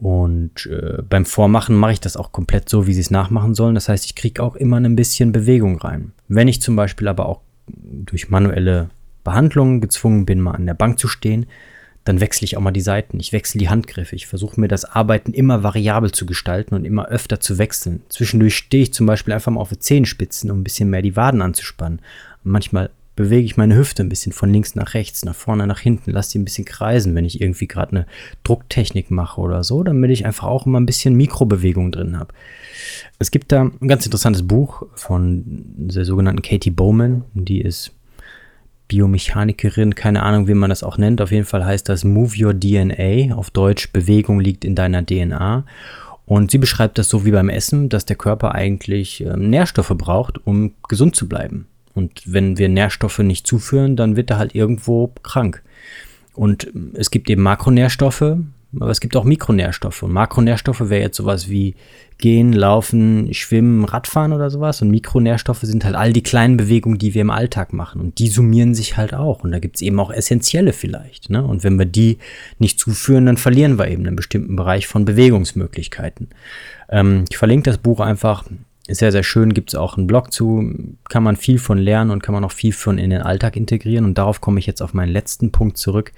Und 0.00 0.66
äh, 0.66 1.02
beim 1.08 1.26
Vormachen 1.26 1.76
mache 1.76 1.92
ich 1.92 2.00
das 2.00 2.16
auch 2.16 2.32
komplett 2.32 2.68
so, 2.70 2.86
wie 2.86 2.94
sie 2.94 3.02
es 3.02 3.10
nachmachen 3.10 3.54
sollen. 3.54 3.74
Das 3.74 3.88
heißt, 3.88 4.06
ich 4.06 4.14
kriege 4.14 4.42
auch 4.42 4.56
immer 4.56 4.78
ein 4.78 4.96
bisschen 4.96 5.30
Bewegung 5.30 5.78
rein. 5.78 6.12
Wenn 6.26 6.48
ich 6.48 6.62
zum 6.62 6.74
Beispiel 6.74 7.06
aber 7.06 7.26
auch 7.26 7.42
durch 7.66 8.30
manuelle 8.30 8.88
Behandlungen 9.24 9.82
gezwungen 9.82 10.24
bin, 10.24 10.40
mal 10.40 10.52
an 10.52 10.66
der 10.66 10.74
Bank 10.74 10.98
zu 10.98 11.06
stehen, 11.06 11.46
dann 12.04 12.20
wechsle 12.20 12.46
ich 12.46 12.56
auch 12.56 12.62
mal 12.62 12.70
die 12.70 12.80
Seiten. 12.80 13.20
Ich 13.20 13.34
wechsle 13.34 13.58
die 13.58 13.68
Handgriffe. 13.68 14.16
Ich 14.16 14.26
versuche 14.26 14.58
mir 14.58 14.68
das 14.68 14.86
Arbeiten 14.86 15.34
immer 15.34 15.62
variabel 15.62 16.12
zu 16.12 16.24
gestalten 16.24 16.74
und 16.74 16.86
immer 16.86 17.08
öfter 17.08 17.40
zu 17.40 17.58
wechseln. 17.58 18.02
Zwischendurch 18.08 18.56
stehe 18.56 18.84
ich 18.84 18.94
zum 18.94 19.06
Beispiel 19.06 19.34
einfach 19.34 19.52
mal 19.52 19.60
auf 19.60 19.68
die 19.68 19.78
Zehenspitzen, 19.78 20.50
um 20.50 20.60
ein 20.60 20.64
bisschen 20.64 20.88
mehr 20.88 21.02
die 21.02 21.16
Waden 21.16 21.42
anzuspannen. 21.42 22.00
Manchmal 22.42 22.88
bewege 23.20 23.44
ich 23.44 23.58
meine 23.58 23.76
Hüfte 23.76 24.02
ein 24.02 24.08
bisschen 24.08 24.32
von 24.32 24.50
links 24.50 24.74
nach 24.74 24.94
rechts, 24.94 25.24
nach 25.26 25.34
vorne, 25.34 25.66
nach 25.66 25.80
hinten, 25.80 26.10
lasse 26.10 26.32
die 26.32 26.38
ein 26.38 26.44
bisschen 26.44 26.64
kreisen, 26.64 27.14
wenn 27.14 27.26
ich 27.26 27.40
irgendwie 27.40 27.68
gerade 27.68 27.92
eine 27.92 28.06
Drucktechnik 28.44 29.10
mache 29.10 29.40
oder 29.40 29.62
so, 29.62 29.82
damit 29.82 30.10
ich 30.10 30.24
einfach 30.24 30.48
auch 30.48 30.64
immer 30.64 30.80
ein 30.80 30.86
bisschen 30.86 31.14
Mikrobewegung 31.16 31.92
drin 31.92 32.18
habe. 32.18 32.32
Es 33.18 33.30
gibt 33.30 33.52
da 33.52 33.64
ein 33.64 33.88
ganz 33.88 34.06
interessantes 34.06 34.46
Buch 34.46 34.86
von 34.94 35.44
der 35.44 36.06
sogenannten 36.06 36.40
Katie 36.40 36.70
Bowman, 36.70 37.24
die 37.34 37.60
ist 37.60 37.92
Biomechanikerin, 38.88 39.94
keine 39.94 40.22
Ahnung, 40.22 40.48
wie 40.48 40.54
man 40.54 40.70
das 40.70 40.82
auch 40.82 40.96
nennt. 40.96 41.20
Auf 41.20 41.30
jeden 41.30 41.44
Fall 41.44 41.64
heißt 41.64 41.88
das 41.88 42.04
Move 42.04 42.34
Your 42.42 42.58
DNA, 42.58 43.36
auf 43.36 43.50
Deutsch 43.50 43.92
Bewegung 43.92 44.40
liegt 44.40 44.64
in 44.64 44.74
deiner 44.74 45.04
DNA. 45.04 45.64
Und 46.24 46.50
sie 46.50 46.58
beschreibt 46.58 46.96
das 46.96 47.08
so 47.08 47.24
wie 47.26 47.32
beim 47.32 47.50
Essen, 47.50 47.90
dass 47.90 48.06
der 48.06 48.16
Körper 48.16 48.54
eigentlich 48.54 49.24
äh, 49.24 49.36
Nährstoffe 49.36 49.94
braucht, 49.96 50.44
um 50.46 50.72
gesund 50.88 51.14
zu 51.14 51.28
bleiben. 51.28 51.66
Und 51.94 52.22
wenn 52.26 52.58
wir 52.58 52.68
Nährstoffe 52.68 53.18
nicht 53.18 53.46
zuführen, 53.46 53.96
dann 53.96 54.16
wird 54.16 54.30
er 54.30 54.38
halt 54.38 54.54
irgendwo 54.54 55.12
krank. 55.22 55.62
Und 56.34 56.70
es 56.94 57.10
gibt 57.10 57.28
eben 57.28 57.42
Makronährstoffe, 57.42 58.36
aber 58.78 58.90
es 58.90 59.00
gibt 59.00 59.16
auch 59.16 59.24
Mikronährstoffe. 59.24 60.02
Und 60.04 60.12
Makronährstoffe 60.12 60.88
wäre 60.88 61.02
jetzt 61.02 61.16
sowas 61.16 61.50
wie 61.50 61.74
Gehen, 62.18 62.52
Laufen, 62.52 63.34
Schwimmen, 63.34 63.84
Radfahren 63.84 64.32
oder 64.32 64.48
sowas. 64.48 64.80
Und 64.80 64.90
Mikronährstoffe 64.90 65.62
sind 65.62 65.84
halt 65.84 65.96
all 65.96 66.12
die 66.12 66.22
kleinen 66.22 66.56
Bewegungen, 66.56 66.98
die 66.98 67.14
wir 67.14 67.22
im 67.22 67.30
Alltag 67.30 67.72
machen. 67.72 68.00
Und 68.00 68.18
die 68.18 68.28
summieren 68.28 68.74
sich 68.74 68.96
halt 68.96 69.12
auch. 69.12 69.42
Und 69.42 69.50
da 69.50 69.58
gibt 69.58 69.76
es 69.76 69.82
eben 69.82 69.98
auch 69.98 70.12
essentielle 70.12 70.72
vielleicht. 70.72 71.30
Ne? 71.30 71.42
Und 71.42 71.64
wenn 71.64 71.78
wir 71.78 71.86
die 71.86 72.18
nicht 72.58 72.78
zuführen, 72.78 73.26
dann 73.26 73.38
verlieren 73.38 73.78
wir 73.78 73.88
eben 73.88 74.06
einen 74.06 74.16
bestimmten 74.16 74.54
Bereich 74.54 74.86
von 74.86 75.04
Bewegungsmöglichkeiten. 75.04 76.28
Ähm, 76.90 77.24
ich 77.28 77.38
verlinke 77.38 77.70
das 77.70 77.78
Buch 77.78 77.98
einfach 77.98 78.44
sehr, 78.94 79.12
sehr 79.12 79.22
schön, 79.22 79.54
gibt 79.54 79.70
es 79.70 79.74
auch 79.74 79.96
einen 79.96 80.06
Blog 80.06 80.32
zu, 80.32 80.96
kann 81.08 81.22
man 81.22 81.36
viel 81.36 81.58
von 81.58 81.78
lernen 81.78 82.10
und 82.10 82.22
kann 82.22 82.32
man 82.32 82.44
auch 82.44 82.52
viel 82.52 82.72
von 82.72 82.98
in 82.98 83.10
den 83.10 83.22
Alltag 83.22 83.56
integrieren. 83.56 84.04
Und 84.04 84.18
darauf 84.18 84.40
komme 84.40 84.58
ich 84.58 84.66
jetzt 84.66 84.82
auf 84.82 84.94
meinen 84.94 85.12
letzten 85.12 85.52
Punkt 85.52 85.78
zurück. 85.78 86.12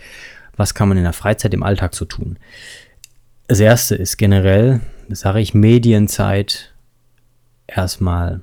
Was 0.57 0.75
kann 0.75 0.89
man 0.89 0.99
in 0.99 1.05
der 1.05 1.13
Freizeit 1.13 1.55
im 1.55 1.63
Alltag 1.63 1.95
so 1.95 2.05
tun? 2.05 2.39
Das 3.49 3.61
erste 3.61 3.95
ist 3.95 4.17
generell, 4.17 4.81
sage 5.09 5.41
ich, 5.41 5.55
Medienzeit 5.55 6.75
erstmal 7.67 8.43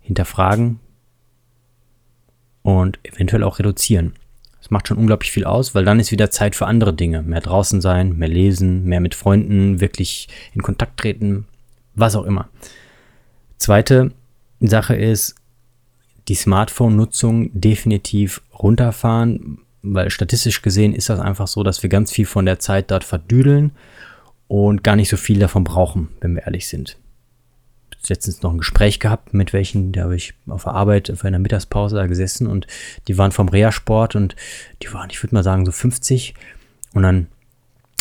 hinterfragen 0.00 0.80
und 2.62 2.98
eventuell 3.04 3.42
auch 3.42 3.58
reduzieren. 3.58 4.14
Das 4.60 4.70
macht 4.70 4.88
schon 4.88 4.98
unglaublich 4.98 5.30
viel 5.30 5.44
aus, 5.44 5.74
weil 5.74 5.84
dann 5.84 6.00
ist 6.00 6.12
wieder 6.12 6.30
Zeit 6.30 6.54
für 6.54 6.66
andere 6.66 6.92
Dinge. 6.92 7.22
Mehr 7.22 7.40
draußen 7.40 7.80
sein, 7.80 8.16
mehr 8.18 8.28
lesen, 8.28 8.84
mehr 8.84 9.00
mit 9.00 9.14
Freunden 9.14 9.80
wirklich 9.80 10.28
in 10.52 10.62
Kontakt 10.62 10.98
treten, 11.00 11.46
was 12.00 12.16
auch 12.16 12.24
immer. 12.24 12.48
Zweite 13.58 14.12
Sache 14.60 14.96
ist, 14.96 15.34
die 16.28 16.34
Smartphone-Nutzung 16.34 17.50
definitiv 17.52 18.42
runterfahren, 18.56 19.58
weil 19.82 20.10
statistisch 20.10 20.62
gesehen 20.62 20.94
ist 20.94 21.08
das 21.08 21.20
einfach 21.20 21.48
so, 21.48 21.62
dass 21.62 21.82
wir 21.82 21.90
ganz 21.90 22.12
viel 22.12 22.26
von 22.26 22.46
der 22.46 22.58
Zeit 22.58 22.90
dort 22.90 23.04
verdüdeln 23.04 23.72
und 24.48 24.84
gar 24.84 24.96
nicht 24.96 25.08
so 25.08 25.16
viel 25.16 25.38
davon 25.38 25.64
brauchen, 25.64 26.08
wenn 26.20 26.34
wir 26.34 26.42
ehrlich 26.42 26.68
sind. 26.68 26.98
Ich 27.90 27.96
habe 27.98 28.14
letztens 28.14 28.42
noch 28.42 28.52
ein 28.52 28.58
Gespräch 28.58 29.00
gehabt 29.00 29.34
mit 29.34 29.52
welchen, 29.52 29.92
da 29.92 30.04
habe 30.04 30.16
ich 30.16 30.34
auf 30.46 30.64
der 30.64 30.74
Arbeit 30.74 31.10
auf 31.10 31.24
einer 31.24 31.38
Mittagspause 31.38 31.96
da 31.96 32.06
gesessen 32.06 32.46
und 32.46 32.66
die 33.08 33.18
waren 33.18 33.32
vom 33.32 33.48
Reha-Sport 33.48 34.16
und 34.16 34.36
die 34.82 34.92
waren, 34.92 35.10
ich 35.10 35.22
würde 35.22 35.34
mal 35.34 35.42
sagen, 35.42 35.66
so 35.66 35.72
50 35.72 36.34
und 36.94 37.02
dann 37.02 37.26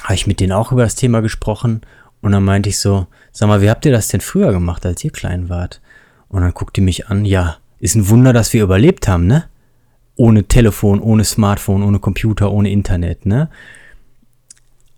habe 0.03 0.13
ich 0.15 0.27
mit 0.27 0.39
denen 0.39 0.53
auch 0.53 0.71
über 0.71 0.83
das 0.83 0.95
Thema 0.95 1.21
gesprochen 1.21 1.81
und 2.21 2.32
dann 2.32 2.43
meinte 2.43 2.69
ich 2.69 2.79
so, 2.79 3.08
sag 3.32 3.47
mal, 3.47 3.62
wie 3.62 3.69
habt 3.69 3.86
ihr 3.86 3.91
das 3.91 4.10
denn 4.10 4.21
früher 4.21 4.51
gemacht, 4.51 4.86
als 4.86 5.03
ihr 5.03 5.12
klein 5.12 5.49
wart? 5.49 5.82
Und 6.27 6.41
dann 6.41 6.53
guckt 6.53 6.77
die 6.77 6.82
mich 6.82 7.08
an, 7.08 7.25
ja, 7.25 7.58
ist 7.79 7.95
ein 7.95 8.10
Wunder, 8.10 8.34
dass 8.34 8.53
wir 8.53 8.63
überlebt 8.63 9.08
haben, 9.08 9.25
ne? 9.25 9.45
Ohne 10.15 10.43
Telefon, 10.43 10.99
ohne 10.99 11.23
Smartphone, 11.23 11.82
ohne 11.82 11.99
Computer, 11.99 12.51
ohne 12.51 12.69
Internet, 12.71 13.25
ne? 13.25 13.49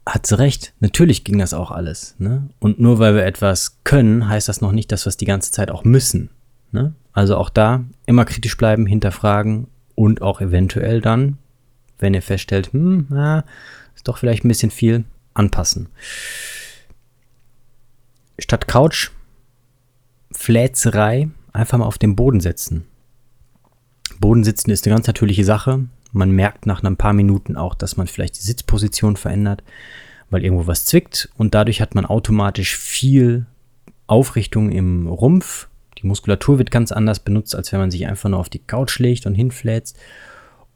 Hat 0.05 0.25
sie 0.25 0.38
recht, 0.39 0.73
natürlich 0.79 1.23
ging 1.23 1.38
das 1.38 1.53
auch 1.53 1.69
alles, 1.69 2.15
ne? 2.17 2.49
Und 2.60 2.79
nur 2.79 2.97
weil 2.97 3.13
wir 3.15 3.25
etwas 3.25 3.77
können, 3.84 4.27
heißt 4.27 4.49
das 4.49 4.62
noch 4.62 4.71
nicht, 4.71 4.91
dass 4.91 5.05
wir 5.05 5.10
es 5.10 5.17
die 5.17 5.25
ganze 5.25 5.51
Zeit 5.51 5.69
auch 5.69 5.84
müssen, 5.84 6.31
ne? 6.71 6.95
Also 7.13 7.38
auch 7.38 7.49
da 7.49 7.84
immer 8.07 8.25
kritisch 8.25 8.57
bleiben, 8.57 8.88
hinterfragen 8.88 9.67
und 9.95 10.21
auch 10.21 10.41
eventuell 10.41 11.01
dann, 11.01 11.38
wenn 11.99 12.15
ihr 12.15 12.21
feststellt, 12.23 12.73
hm, 12.73 13.05
na, 13.10 13.43
ist 13.95 14.07
doch 14.07 14.17
vielleicht 14.17 14.43
ein 14.43 14.47
bisschen 14.47 14.71
viel, 14.71 15.03
anpassen. 15.34 15.88
Statt 18.43 18.67
Couch, 18.67 19.12
Fläzerei, 20.32 21.30
einfach 21.54 21.77
mal 21.77 21.86
auf 21.86 21.97
den 21.97 22.15
Boden 22.15 22.39
setzen. 22.39 22.86
Boden 24.19 24.43
sitzen 24.43 24.71
ist 24.71 24.86
eine 24.86 24.95
ganz 24.95 25.08
natürliche 25.08 25.43
Sache. 25.43 25.86
Man 26.12 26.32
merkt 26.32 26.65
nach 26.65 26.84
ein 26.84 26.97
paar 26.97 27.13
Minuten 27.13 27.56
auch, 27.56 27.75
dass 27.75 27.97
man 27.97 28.08
vielleicht 28.08 28.38
die 28.38 28.45
Sitzposition 28.45 29.15
verändert, 29.15 29.63
weil 30.30 30.43
irgendwo 30.43 30.67
was 30.67 30.86
zwickt 30.86 31.30
und 31.38 31.54
dadurch 31.56 31.82
hat 31.82 31.95
man 31.95 32.06
automatisch 32.06 32.77
viel 32.77 33.45
Aufrichtung 34.08 34.71
im 34.71 35.08
Rumpf. 35.08 35.67
Die 35.97 36.08
Muskulatur 36.08 36.58
wird 36.58 36.71
ganz 36.71 36.91
anders 36.91 37.19
benutzt, 37.19 37.56
als 37.56 37.71
wenn 37.71 37.80
man 37.80 37.91
sich 37.91 38.08
einfach 38.08 38.30
nur 38.30 38.39
auf 38.39 38.49
die 38.49 38.60
Couch 38.60 38.99
legt 38.99 39.25
und 39.25 39.36
hinfläzt. 39.36 39.97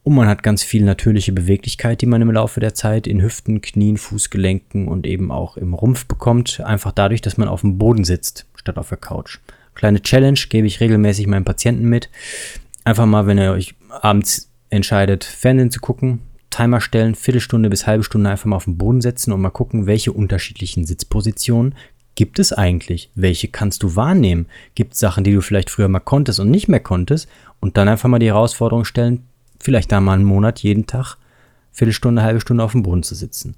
Und 0.06 0.14
man 0.14 0.28
hat 0.28 0.44
ganz 0.44 0.62
viel 0.62 0.86
natürliche 0.86 1.32
Beweglichkeit, 1.32 2.00
die 2.00 2.06
man 2.06 2.22
im 2.22 2.30
Laufe 2.30 2.60
der 2.60 2.76
Zeit 2.76 3.08
in 3.08 3.24
Hüften, 3.24 3.62
Knien, 3.62 3.98
Fußgelenken 3.98 4.88
und 4.88 5.08
eben 5.08 5.32
auch 5.32 5.58
im 5.58 5.74
Rumpf 5.74 6.06
bekommt. 6.06 6.62
Einfach 6.64 6.92
dadurch, 6.92 7.22
dass 7.22 7.38
man 7.38 7.48
auf 7.48 7.62
dem 7.62 7.80
Boden 7.80 8.04
sitzt, 8.04 8.46
statt 8.54 8.78
auf 8.78 8.90
der 8.90 9.00
Couch. 9.00 9.40
Kleine 9.74 10.04
Challenge 10.04 10.40
gebe 10.48 10.68
ich 10.68 10.80
regelmäßig 10.80 11.26
meinen 11.26 11.44
Patienten 11.44 11.90
mit. 11.90 12.12
Einfach 12.84 13.08
mal, 13.08 13.26
wenn 13.26 13.40
ihr 13.40 13.52
euch 13.52 13.74
abends 13.90 14.52
entscheidet, 14.70 15.24
Fernsehen 15.24 15.72
zu 15.72 15.80
gucken, 15.80 16.20
Timer 16.52 16.82
stellen, 16.82 17.16
Viertelstunde 17.16 17.72
bis 17.72 17.88
halbe 17.88 18.04
Stunde 18.04 18.30
einfach 18.30 18.46
mal 18.46 18.58
auf 18.58 18.66
den 18.66 18.78
Boden 18.78 19.02
setzen 19.02 19.34
und 19.34 19.42
mal 19.42 19.50
gucken, 19.50 19.88
welche 19.88 20.14
unterschiedlichen 20.14 20.86
Sitzpositionen 20.86 21.74
gibt 22.14 22.38
es 22.38 22.54
eigentlich? 22.54 23.10
Welche 23.16 23.48
kannst 23.48 23.82
du 23.82 23.96
wahrnehmen? 23.96 24.46
Gibt 24.76 24.94
es 24.94 25.00
Sachen, 25.00 25.24
die 25.24 25.34
du 25.34 25.42
vielleicht 25.42 25.72
früher 25.72 25.88
mal 25.88 26.00
konntest 26.00 26.40
und 26.40 26.52
nicht 26.52 26.68
mehr 26.68 26.80
konntest? 26.80 27.28
Und 27.60 27.76
dann 27.76 27.88
einfach 27.88 28.08
mal 28.08 28.20
die 28.20 28.28
Herausforderung 28.28 28.86
stellen, 28.86 29.24
vielleicht 29.60 29.92
da 29.92 30.02
mal 30.02 30.14
einen 30.14 30.26
Monat 30.26 30.60
jeden 30.60 30.88
Tag 30.88 31.18
Viertelstunde, 31.72 32.24
halbe 32.24 32.40
Stunde 32.40 32.64
auf 32.64 32.72
dem 32.72 32.84
Boden 32.84 33.04
zu 33.04 33.16
sitzen. 33.16 33.56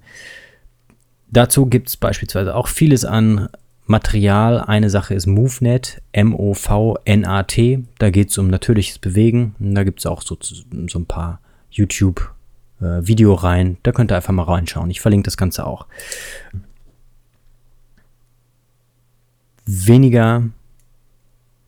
Dazu 1.29 1.67
gibt 1.67 1.89
es 1.89 1.97
beispielsweise 1.97 2.55
auch 2.55 2.67
vieles 2.67 3.05
an 3.05 3.49
Material. 3.85 4.59
Eine 4.59 4.89
Sache 4.89 5.13
ist 5.13 5.27
MoveNet, 5.27 6.01
M-O-V-N-A-T. 6.11 7.83
Da 7.99 8.09
geht 8.09 8.29
es 8.29 8.37
um 8.37 8.49
natürliches 8.49 8.99
Bewegen. 8.99 9.55
Da 9.59 9.83
gibt 9.83 9.99
es 9.99 10.05
auch 10.05 10.21
so, 10.21 10.37
so 10.41 10.99
ein 10.99 11.05
paar 11.05 11.39
YouTube-Videoreihen. 11.71 13.73
Äh, 13.73 13.77
da 13.83 13.91
könnt 13.91 14.11
ihr 14.11 14.15
einfach 14.15 14.33
mal 14.33 14.43
reinschauen. 14.43 14.89
Ich 14.89 15.01
verlinke 15.01 15.25
das 15.25 15.35
Ganze 15.37 15.65
auch. 15.65 15.85
Weniger 19.65 20.43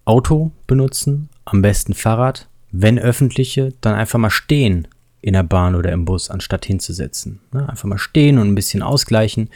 Auto 0.05 0.51
benutzen, 0.67 1.29
am 1.45 1.61
besten 1.61 1.93
Fahrrad. 1.93 2.48
Wenn 2.71 2.99
öffentliche, 2.99 3.73
dann 3.81 3.95
einfach 3.95 4.19
mal 4.19 4.29
stehen 4.29 4.87
in 5.21 5.33
der 5.33 5.43
Bahn 5.43 5.75
oder 5.75 5.91
im 5.91 6.05
Bus, 6.05 6.29
anstatt 6.29 6.65
hinzusetzen. 6.65 7.39
Ne? 7.51 7.67
Einfach 7.67 7.87
mal 7.87 7.97
stehen 7.97 8.37
und 8.37 8.47
ein 8.47 8.55
bisschen 8.55 8.81
ausgleichen. 8.81 9.49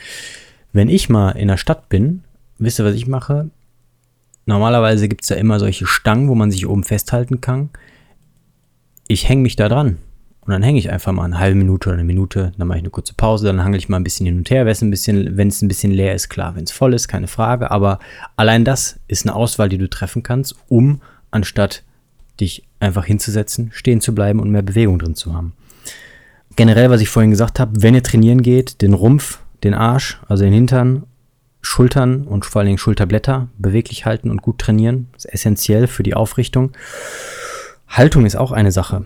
Wenn 0.73 0.89
ich 0.89 1.09
mal 1.09 1.31
in 1.31 1.47
der 1.47 1.57
Stadt 1.57 1.89
bin, 1.89 2.23
wisst 2.57 2.79
ihr, 2.79 2.85
was 2.85 2.95
ich 2.95 3.07
mache? 3.07 3.49
Normalerweise 4.45 5.07
gibt 5.07 5.23
es 5.23 5.29
ja 5.29 5.37
immer 5.37 5.59
solche 5.59 5.85
Stangen, 5.85 6.27
wo 6.27 6.35
man 6.35 6.51
sich 6.51 6.67
oben 6.67 6.83
festhalten 6.83 7.39
kann. 7.39 7.69
Ich 9.07 9.29
hänge 9.29 9.43
mich 9.43 9.55
da 9.55 9.69
dran. 9.69 9.97
Und 10.41 10.51
dann 10.51 10.63
hänge 10.63 10.79
ich 10.79 10.91
einfach 10.91 11.13
mal 11.13 11.23
eine 11.23 11.39
halbe 11.39 11.55
Minute 11.55 11.87
oder 11.87 11.97
eine 11.97 12.03
Minute, 12.03 12.51
dann 12.57 12.67
mache 12.67 12.79
ich 12.79 12.83
eine 12.83 12.89
kurze 12.89 13.13
Pause, 13.13 13.47
dann 13.47 13.63
hangel 13.63 13.79
ich 13.79 13.87
mal 13.87 13.95
ein 13.95 14.03
bisschen 14.03 14.25
hin 14.25 14.35
und 14.35 14.49
her, 14.49 14.65
wenn 14.65 14.73
es 14.73 14.81
ein 14.81 14.89
bisschen, 14.89 15.39
ein 15.39 15.67
bisschen 15.69 15.91
leer 15.91 16.13
ist, 16.13 16.27
klar, 16.27 16.57
wenn 16.57 16.65
es 16.65 16.71
voll 16.73 16.93
ist, 16.93 17.07
keine 17.07 17.27
Frage. 17.27 17.71
Aber 17.71 17.99
allein 18.35 18.65
das 18.65 18.99
ist 19.07 19.25
eine 19.25 19.35
Auswahl, 19.35 19.69
die 19.69 19.77
du 19.77 19.89
treffen 19.89 20.21
kannst, 20.21 20.55
um 20.67 21.01
anstatt 21.31 21.83
dich 22.41 22.63
einfach 22.83 23.05
hinzusetzen, 23.05 23.71
stehen 23.73 24.01
zu 24.01 24.13
bleiben 24.13 24.39
und 24.39 24.51
mehr 24.51 24.61
Bewegung 24.61 24.99
drin 24.99 25.15
zu 25.15 25.33
haben. 25.33 25.53
Generell, 26.55 26.89
was 26.89 27.01
ich 27.01 27.09
vorhin 27.09 27.31
gesagt 27.31 27.59
habe, 27.59 27.81
wenn 27.81 27.95
ihr 27.95 28.03
trainieren 28.03 28.43
geht, 28.43 28.81
den 28.81 28.93
Rumpf, 28.93 29.39
den 29.63 29.73
Arsch, 29.73 30.21
also 30.27 30.43
den 30.43 30.53
Hintern, 30.53 31.03
Schultern 31.61 32.27
und 32.27 32.45
vor 32.45 32.59
allen 32.59 32.67
Dingen 32.67 32.77
Schulterblätter 32.77 33.47
beweglich 33.57 34.05
halten 34.05 34.29
und 34.29 34.41
gut 34.41 34.59
trainieren. 34.59 35.07
Das 35.13 35.25
ist 35.25 35.33
essentiell 35.33 35.87
für 35.87 36.03
die 36.03 36.13
Aufrichtung. 36.13 36.73
Haltung 37.87 38.25
ist 38.25 38.35
auch 38.35 38.51
eine 38.51 38.71
Sache. 38.71 39.05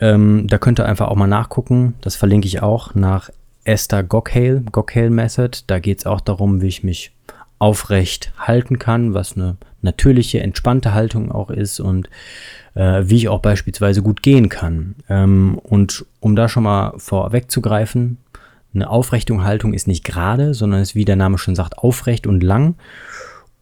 Ähm, 0.00 0.46
da 0.48 0.58
könnt 0.58 0.78
ihr 0.78 0.86
einfach 0.86 1.08
auch 1.08 1.16
mal 1.16 1.26
nachgucken. 1.26 1.94
Das 2.02 2.14
verlinke 2.14 2.46
ich 2.46 2.62
auch 2.62 2.94
nach 2.94 3.30
Esther 3.64 4.02
Gockhale, 4.02 4.60
Gockhale 4.70 5.10
Method. 5.10 5.58
Da 5.66 5.78
geht 5.78 6.00
es 6.00 6.06
auch 6.06 6.20
darum, 6.20 6.60
wie 6.60 6.68
ich 6.68 6.84
mich 6.84 7.13
aufrecht 7.64 8.30
halten 8.36 8.78
kann, 8.78 9.14
was 9.14 9.36
eine 9.36 9.56
natürliche, 9.80 10.40
entspannte 10.40 10.92
Haltung 10.92 11.32
auch 11.32 11.48
ist 11.48 11.80
und 11.80 12.10
äh, 12.74 13.04
wie 13.06 13.16
ich 13.16 13.28
auch 13.30 13.40
beispielsweise 13.40 14.02
gut 14.02 14.22
gehen 14.22 14.50
kann. 14.50 14.96
Ähm, 15.08 15.58
und 15.62 16.04
um 16.20 16.36
da 16.36 16.50
schon 16.50 16.64
mal 16.64 16.92
vorwegzugreifen, 16.98 18.18
eine 18.74 18.90
aufrechte 18.90 19.42
Haltung 19.42 19.72
ist 19.72 19.86
nicht 19.86 20.04
gerade, 20.04 20.52
sondern 20.52 20.82
ist, 20.82 20.94
wie 20.94 21.06
der 21.06 21.16
Name 21.16 21.38
schon 21.38 21.54
sagt, 21.54 21.78
aufrecht 21.78 22.26
und 22.26 22.42
lang. 22.42 22.74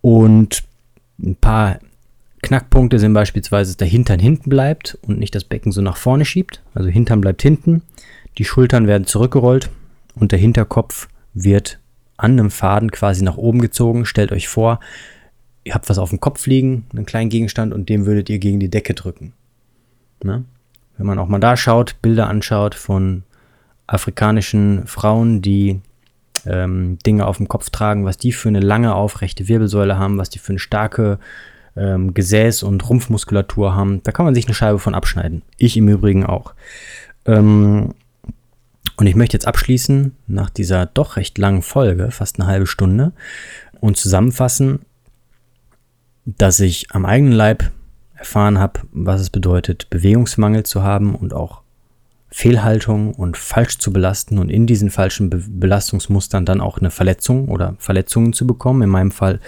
Und 0.00 0.64
ein 1.22 1.36
paar 1.36 1.78
Knackpunkte 2.42 2.98
sind 2.98 3.12
beispielsweise, 3.12 3.70
dass 3.70 3.76
der 3.76 3.86
Hintern 3.86 4.18
hinten 4.18 4.50
bleibt 4.50 4.98
und 5.06 5.20
nicht 5.20 5.36
das 5.36 5.44
Becken 5.44 5.70
so 5.70 5.80
nach 5.80 5.96
vorne 5.96 6.24
schiebt. 6.24 6.60
Also 6.74 6.88
Hintern 6.88 7.20
bleibt 7.20 7.40
hinten, 7.42 7.82
die 8.36 8.44
Schultern 8.44 8.88
werden 8.88 9.06
zurückgerollt 9.06 9.70
und 10.16 10.32
der 10.32 10.40
Hinterkopf 10.40 11.06
wird 11.34 11.78
an 12.16 12.32
einem 12.32 12.50
Faden 12.50 12.90
quasi 12.90 13.22
nach 13.22 13.36
oben 13.36 13.60
gezogen. 13.60 14.04
Stellt 14.04 14.32
euch 14.32 14.48
vor, 14.48 14.80
ihr 15.64 15.74
habt 15.74 15.88
was 15.88 15.98
auf 15.98 16.10
dem 16.10 16.20
Kopf 16.20 16.46
liegen, 16.46 16.86
einen 16.92 17.06
kleinen 17.06 17.30
Gegenstand 17.30 17.72
und 17.72 17.88
den 17.88 18.06
würdet 18.06 18.28
ihr 18.30 18.38
gegen 18.38 18.60
die 18.60 18.70
Decke 18.70 18.94
drücken. 18.94 19.32
Ne? 20.22 20.44
Wenn 20.96 21.06
man 21.06 21.18
auch 21.18 21.28
mal 21.28 21.40
da 21.40 21.56
schaut, 21.56 22.00
Bilder 22.02 22.28
anschaut 22.28 22.74
von 22.74 23.22
afrikanischen 23.86 24.86
Frauen, 24.86 25.42
die 25.42 25.80
ähm, 26.46 26.98
Dinge 27.06 27.26
auf 27.26 27.36
dem 27.36 27.48
Kopf 27.48 27.70
tragen, 27.70 28.04
was 28.04 28.18
die 28.18 28.32
für 28.32 28.48
eine 28.48 28.60
lange 28.60 28.94
aufrechte 28.94 29.48
Wirbelsäule 29.48 29.98
haben, 29.98 30.18
was 30.18 30.30
die 30.30 30.38
für 30.38 30.52
eine 30.52 30.58
starke 30.58 31.18
ähm, 31.76 32.14
Gesäß- 32.14 32.64
und 32.64 32.88
Rumpfmuskulatur 32.88 33.74
haben. 33.74 34.02
Da 34.02 34.12
kann 34.12 34.24
man 34.24 34.34
sich 34.34 34.46
eine 34.46 34.54
Scheibe 34.54 34.78
von 34.78 34.94
abschneiden. 34.94 35.42
Ich 35.56 35.76
im 35.76 35.88
Übrigen 35.88 36.26
auch. 36.26 36.54
Ähm, 37.26 37.94
und 38.96 39.06
ich 39.06 39.14
möchte 39.14 39.36
jetzt 39.36 39.46
abschließen 39.46 40.14
nach 40.26 40.50
dieser 40.50 40.86
doch 40.86 41.16
recht 41.16 41.38
langen 41.38 41.62
Folge, 41.62 42.10
fast 42.10 42.38
eine 42.38 42.48
halbe 42.48 42.66
Stunde, 42.66 43.12
und 43.80 43.96
zusammenfassen, 43.96 44.80
dass 46.24 46.60
ich 46.60 46.86
am 46.92 47.04
eigenen 47.04 47.32
Leib 47.32 47.70
erfahren 48.14 48.58
habe, 48.58 48.80
was 48.92 49.20
es 49.20 49.30
bedeutet, 49.30 49.90
Bewegungsmangel 49.90 50.62
zu 50.62 50.82
haben 50.82 51.16
und 51.16 51.34
auch 51.34 51.62
Fehlhaltung 52.30 53.12
und 53.14 53.36
falsch 53.36 53.78
zu 53.78 53.92
belasten 53.92 54.38
und 54.38 54.48
in 54.48 54.66
diesen 54.66 54.90
falschen 54.90 55.28
Be 55.28 55.42
Belastungsmustern 55.46 56.46
dann 56.46 56.60
auch 56.60 56.78
eine 56.78 56.90
Verletzung 56.90 57.48
oder 57.48 57.74
Verletzungen 57.78 58.32
zu 58.32 58.46
bekommen. 58.46 58.82
In 58.82 58.88
meinem 58.88 59.10
Fall 59.10 59.40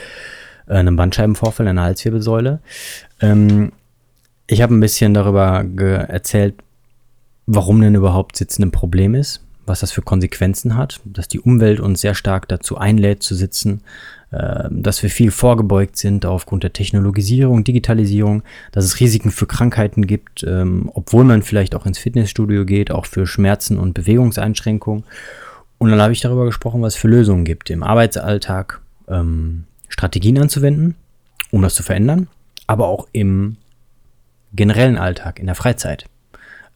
äh, 0.66 0.75
einen 0.75 0.97
Bandscheibenvorfall 0.97 1.66
in 1.66 1.77
der 1.77 1.85
Halswirbelsäule. 1.85 2.61
Ähm, 3.20 3.73
ich 4.47 4.61
habe 4.61 4.75
ein 4.75 4.81
bisschen 4.81 5.14
darüber 5.14 5.64
erzählt, 6.09 6.57
warum 7.46 7.80
denn 7.80 7.94
überhaupt 7.94 8.37
Sitzen 8.37 8.62
ein 8.64 8.70
Problem 8.70 9.14
ist, 9.14 9.40
was 9.66 9.80
das 9.80 9.92
für 9.92 10.02
Konsequenzen 10.02 10.76
hat, 10.76 11.00
dass 11.04 11.28
die 11.28 11.40
Umwelt 11.40 11.80
uns 11.80 12.00
sehr 12.00 12.14
stark 12.14 12.48
dazu 12.48 12.76
einlädt 12.76 13.22
zu 13.22 13.35
sitzen, 13.35 13.83
äh, 14.30 14.68
dass 14.70 15.02
wir 15.02 15.11
viel 15.11 15.30
vorgebeugt 15.30 15.96
sind 15.96 16.26
aufgrund 16.26 16.64
der 16.64 16.72
Technologisierung, 16.72 17.64
Digitalisierung, 17.64 18.42
dass 18.72 18.85
es 18.85 19.00
Risiken 19.00 19.30
für 19.30 19.46
Krankheiten 19.46 20.07
gibt, 20.07 20.44
ähm, 20.44 20.90
obwohl 20.92 21.24
man 21.24 21.42
vielleicht 21.42 21.74
auch 21.74 21.87
ins 21.87 21.98
Fitnessstudio 21.98 22.64
geht, 22.64 22.90
auch 22.90 23.07
für 23.07 23.26
Schmerzen 23.26 23.78
und 23.78 23.94
Bewegungseinschränkungen. 23.94 25.04
Und 25.78 25.90
dann 25.90 26.00
habe 26.00 26.12
ich 26.12 26.20
darüber 26.20 26.44
gesprochen, 26.46 26.83
was 26.83 26.94
es 26.94 27.00
für 27.00 27.09
Lösungen 27.09 27.44
gibt 27.44 27.70
im 27.70 27.83
Arbeitsalltag, 27.83 28.80
ähm, 29.09 29.64
Strategien 29.88 30.38
anzuwenden, 30.38 30.96
um 31.50 31.62
das 31.62 31.74
zu 31.74 31.83
verändern, 31.83 32.28
aber 32.66 32.88
auch 32.88 33.07
im 33.12 33.57
generellen 34.52 34.98
Alltag, 34.98 35.38
in 35.38 35.46
der 35.46 35.54
Freizeit. 35.54 36.07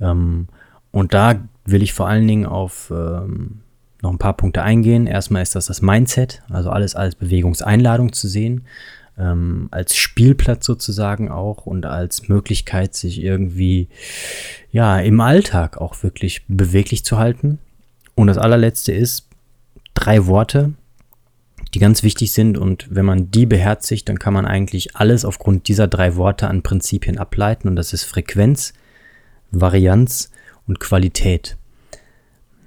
Ähm, 0.00 0.48
und 0.90 1.14
da 1.14 1.40
will 1.64 1.83
ich 1.83 1.92
vor 1.92 2.09
allen 2.09 2.27
Dingen 2.27 2.46
auf 2.46 2.92
ähm, 2.94 3.61
noch 4.03 4.11
ein 4.11 4.18
paar 4.18 4.37
Punkte 4.37 4.62
eingehen. 4.62 5.07
Erstmal 5.07 5.42
ist 5.42 5.55
das 5.55 5.66
das 5.66 5.83
Mindset, 5.83 6.42
also 6.48 6.70
alles 6.70 6.94
als 6.94 7.14
Bewegungseinladung 7.14 8.12
zu 8.12 8.29
sehen, 8.29 8.64
ähm, 9.18 9.68
als 9.70 9.96
Spielplatz 9.96 10.64
sozusagen 10.64 11.31
auch 11.31 11.66
und 11.66 11.85
als 11.85 12.29
Möglichkeit, 12.29 12.94
sich 12.94 13.22
irgendwie 13.22 13.88
ja 14.70 14.98
im 15.01 15.20
Alltag 15.20 15.79
auch 15.79 16.03
wirklich 16.03 16.44
beweglich 16.48 17.05
zu 17.05 17.18
halten. 17.18 17.59
Und 18.14 18.29
das 18.29 18.38
allerletzte 18.38 18.92
ist 18.92 19.29
drei 19.94 20.27
Worte, 20.27 20.74
die 21.74 21.81
ganz 21.81 22.03
wichtig 22.03 22.33
sind 22.33 22.57
und 22.57 22.87
wenn 22.90 23.05
man 23.05 23.31
die 23.31 23.44
beherzigt, 23.44 24.09
dann 24.09 24.18
kann 24.18 24.33
man 24.33 24.46
eigentlich 24.46 24.96
alles 24.96 25.24
aufgrund 25.24 25.68
dieser 25.68 25.87
drei 25.87 26.16
Worte 26.16 26.48
an 26.48 26.62
Prinzipien 26.62 27.18
ableiten 27.18 27.68
und 27.68 27.77
das 27.77 27.92
ist 27.92 28.05
Frequenz, 28.05 28.72
Varianz 29.51 30.31
und 30.68 30.78
Qualität. 30.78 31.57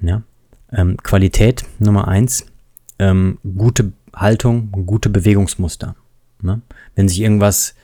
Ja? 0.01 0.23
Ähm, 0.71 0.97
Qualität 0.97 1.63
Nummer 1.79 2.07
eins, 2.07 2.45
ähm, 2.99 3.37
gute 3.55 3.93
Haltung, 4.13 4.71
gute 4.85 5.09
Bewegungsmuster. 5.09 5.95
Ne? 6.41 6.61
Wenn 6.95 7.07
sich 7.07 7.21
irgendwas 7.21 7.75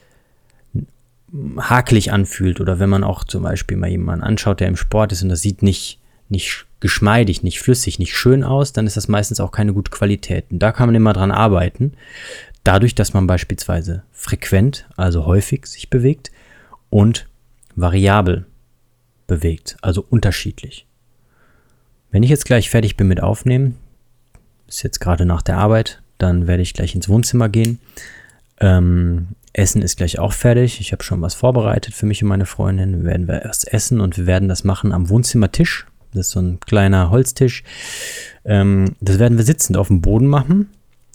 hakelig 1.58 2.12
anfühlt 2.12 2.60
oder 2.60 2.78
wenn 2.78 2.88
man 2.88 3.04
auch 3.04 3.24
zum 3.24 3.42
Beispiel 3.42 3.76
mal 3.76 3.90
jemanden 3.90 4.24
anschaut, 4.24 4.60
der 4.60 4.68
im 4.68 4.76
Sport 4.76 5.12
ist 5.12 5.22
und 5.22 5.28
das 5.28 5.42
sieht 5.42 5.62
nicht, 5.62 6.00
nicht 6.28 6.66
geschmeidig, 6.80 7.42
nicht 7.42 7.60
flüssig, 7.60 7.98
nicht 7.98 8.16
schön 8.16 8.44
aus, 8.44 8.72
dann 8.72 8.86
ist 8.86 8.96
das 8.96 9.08
meistens 9.08 9.40
auch 9.40 9.52
keine 9.52 9.72
gute 9.72 9.90
Qualität. 9.90 10.46
Und 10.50 10.60
da 10.60 10.72
kann 10.72 10.88
man 10.88 10.94
immer 10.94 11.12
dran 11.12 11.30
arbeiten. 11.30 11.92
dadurch, 12.64 12.94
dass 12.94 13.14
man 13.14 13.26
beispielsweise 13.26 14.02
frequent, 14.12 14.86
also 14.96 15.24
häufig 15.24 15.66
sich 15.66 15.88
bewegt 15.88 16.30
und 16.90 17.26
variabel 17.76 18.44
bewegt, 19.28 19.76
also 19.80 20.04
unterschiedlich. 20.10 20.86
Wenn 22.10 22.24
ich 22.24 22.30
jetzt 22.30 22.46
gleich 22.46 22.70
fertig 22.70 22.96
bin 22.96 23.06
mit 23.06 23.22
Aufnehmen, 23.22 23.76
ist 24.66 24.82
jetzt 24.82 24.98
gerade 24.98 25.24
nach 25.24 25.42
der 25.42 25.58
Arbeit, 25.58 26.02
dann 26.18 26.48
werde 26.48 26.62
ich 26.62 26.74
gleich 26.74 26.96
ins 26.96 27.08
Wohnzimmer 27.08 27.48
gehen. 27.48 27.78
Ähm, 28.60 29.28
Essen 29.52 29.82
ist 29.82 29.96
gleich 29.96 30.18
auch 30.18 30.32
fertig. 30.32 30.80
Ich 30.80 30.92
habe 30.92 31.02
schon 31.02 31.22
was 31.22 31.34
vorbereitet 31.34 31.94
für 31.94 32.06
mich 32.06 32.22
und 32.22 32.28
meine 32.28 32.46
Freundin. 32.46 33.04
Werden 33.04 33.28
wir 33.28 33.42
erst 33.42 33.72
essen 33.72 34.00
und 34.00 34.16
wir 34.16 34.26
werden 34.26 34.48
das 34.48 34.64
machen 34.64 34.92
am 34.92 35.08
Wohnzimmertisch. 35.08 35.86
Das 36.12 36.26
ist 36.26 36.32
so 36.32 36.40
ein 36.40 36.60
kleiner 36.60 37.10
Holztisch. 37.10 37.62
Ähm, 38.44 38.96
das 39.00 39.18
werden 39.18 39.38
wir 39.38 39.44
sitzend 39.44 39.76
auf 39.76 39.88
dem 39.88 40.00
Boden 40.00 40.26
machen. 40.26 40.70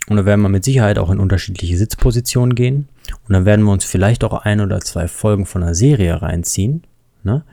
Und 0.08 0.18
da 0.18 0.26
werden 0.26 0.42
wir 0.42 0.50
mit 0.50 0.66
Sicherheit 0.66 0.98
auch 0.98 1.10
in 1.10 1.20
unterschiedliche 1.20 1.78
Sitzpositionen 1.78 2.56
gehen. 2.56 2.90
Und 3.28 3.34
dann 3.34 3.46
werden 3.46 3.66
wir 3.66 3.72
uns 3.72 3.86
vielleicht 3.86 4.24
auch 4.24 4.34
ein 4.34 4.62
oder 4.62 4.82
zwei 4.82 5.08
Folgen 5.08 5.46
von 5.46 5.64
einer 5.64 5.76
Serie 5.76 6.22
reinziehen. 6.22 6.84
Ne? 7.24 7.44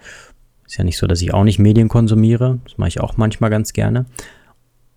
Ist 0.70 0.76
ja 0.76 0.84
nicht 0.84 0.98
so, 0.98 1.08
dass 1.08 1.20
ich 1.20 1.34
auch 1.34 1.42
nicht 1.42 1.58
Medien 1.58 1.88
konsumiere. 1.88 2.60
Das 2.62 2.78
mache 2.78 2.90
ich 2.90 3.00
auch 3.00 3.16
manchmal 3.16 3.50
ganz 3.50 3.72
gerne. 3.72 4.06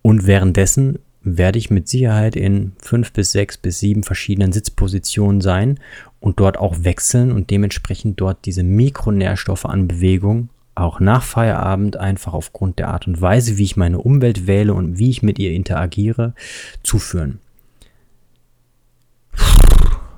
Und 0.02 0.24
währenddessen 0.24 1.00
werde 1.20 1.58
ich 1.58 1.68
mit 1.68 1.88
Sicherheit 1.88 2.36
in 2.36 2.74
fünf 2.78 3.12
bis 3.12 3.32
sechs 3.32 3.58
bis 3.58 3.80
sieben 3.80 4.04
verschiedenen 4.04 4.52
Sitzpositionen 4.52 5.40
sein 5.40 5.80
und 6.20 6.38
dort 6.38 6.58
auch 6.58 6.84
wechseln 6.84 7.32
und 7.32 7.50
dementsprechend 7.50 8.20
dort 8.20 8.44
diese 8.44 8.62
Mikronährstoffe 8.62 9.64
an 9.64 9.88
Bewegung 9.88 10.48
auch 10.76 11.00
nach 11.00 11.24
Feierabend 11.24 11.96
einfach 11.96 12.34
aufgrund 12.34 12.78
der 12.78 12.90
Art 12.90 13.08
und 13.08 13.20
Weise, 13.20 13.58
wie 13.58 13.64
ich 13.64 13.76
meine 13.76 13.98
Umwelt 13.98 14.46
wähle 14.46 14.74
und 14.74 14.98
wie 14.98 15.10
ich 15.10 15.24
mit 15.24 15.40
ihr 15.40 15.50
interagiere, 15.50 16.34
zuführen. 16.84 17.40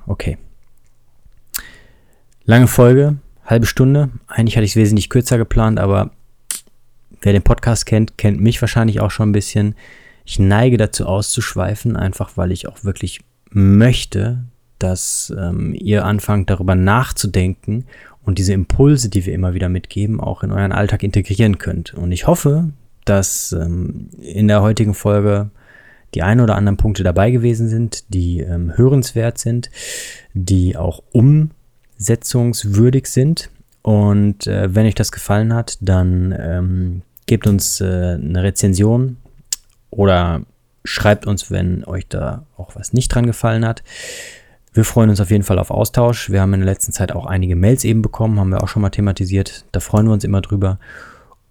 Okay. 0.05 0.37
Lange 2.45 2.67
Folge, 2.67 3.17
halbe 3.47 3.65
Stunde. 3.65 4.09
Eigentlich 4.27 4.55
hatte 4.57 4.65
ich 4.65 4.71
es 4.71 4.75
wesentlich 4.75 5.09
kürzer 5.09 5.37
geplant, 5.37 5.79
aber 5.79 6.11
wer 7.21 7.33
den 7.33 7.41
Podcast 7.41 7.85
kennt, 7.85 8.17
kennt 8.17 8.39
mich 8.39 8.61
wahrscheinlich 8.61 8.99
auch 8.99 9.11
schon 9.11 9.29
ein 9.29 9.33
bisschen. 9.33 9.75
Ich 10.25 10.37
neige 10.37 10.77
dazu 10.77 11.05
auszuschweifen, 11.05 11.95
einfach 11.95 12.35
weil 12.35 12.51
ich 12.51 12.67
auch 12.67 12.83
wirklich 12.83 13.21
möchte, 13.49 14.43
dass 14.77 15.33
ähm, 15.37 15.73
ihr 15.73 16.05
anfangt 16.05 16.49
darüber 16.49 16.75
nachzudenken 16.75 17.85
und 18.23 18.37
diese 18.37 18.53
Impulse, 18.53 19.09
die 19.09 19.25
wir 19.25 19.33
immer 19.33 19.53
wieder 19.53 19.69
mitgeben, 19.69 20.19
auch 20.19 20.43
in 20.43 20.51
euren 20.51 20.73
Alltag 20.73 21.01
integrieren 21.01 21.57
könnt. 21.57 21.93
Und 21.93 22.11
ich 22.11 22.27
hoffe, 22.27 22.71
dass 23.05 23.53
ähm, 23.53 24.09
in 24.19 24.49
der 24.49 24.61
heutigen 24.61 24.93
Folge 24.93 25.49
die 26.13 26.23
ein 26.23 26.39
oder 26.39 26.55
anderen 26.55 26.77
Punkte 26.77 27.03
dabei 27.03 27.31
gewesen 27.31 27.69
sind, 27.69 28.13
die 28.13 28.39
ähm, 28.39 28.75
hörenswert 28.75 29.37
sind, 29.37 29.69
die 30.33 30.77
auch 30.77 31.03
umsetzungswürdig 31.97 33.07
sind. 33.07 33.49
Und 33.81 34.47
äh, 34.47 34.73
wenn 34.73 34.85
euch 34.85 34.95
das 34.95 35.11
gefallen 35.11 35.53
hat, 35.53 35.77
dann 35.81 36.35
ähm, 36.37 37.01
gebt 37.25 37.47
uns 37.47 37.81
äh, 37.81 37.85
eine 37.85 38.43
Rezension 38.43 39.17
oder 39.89 40.41
schreibt 40.83 41.27
uns, 41.27 41.51
wenn 41.51 41.83
euch 41.85 42.07
da 42.07 42.45
auch 42.57 42.75
was 42.75 42.93
nicht 42.93 43.09
dran 43.09 43.25
gefallen 43.25 43.65
hat. 43.65 43.83
Wir 44.73 44.83
freuen 44.83 45.09
uns 45.09 45.21
auf 45.21 45.31
jeden 45.31 45.43
Fall 45.43 45.57
auf 45.57 45.71
Austausch. 45.71 46.29
Wir 46.29 46.41
haben 46.41 46.53
in 46.53 46.61
der 46.61 46.69
letzten 46.69 46.91
Zeit 46.91 47.11
auch 47.11 47.25
einige 47.25 47.55
Mails 47.55 47.83
eben 47.83 48.01
bekommen, 48.01 48.39
haben 48.39 48.49
wir 48.49 48.63
auch 48.63 48.67
schon 48.67 48.81
mal 48.81 48.89
thematisiert. 48.89 49.65
Da 49.71 49.79
freuen 49.79 50.05
wir 50.05 50.13
uns 50.13 50.23
immer 50.23 50.41
drüber. 50.41 50.79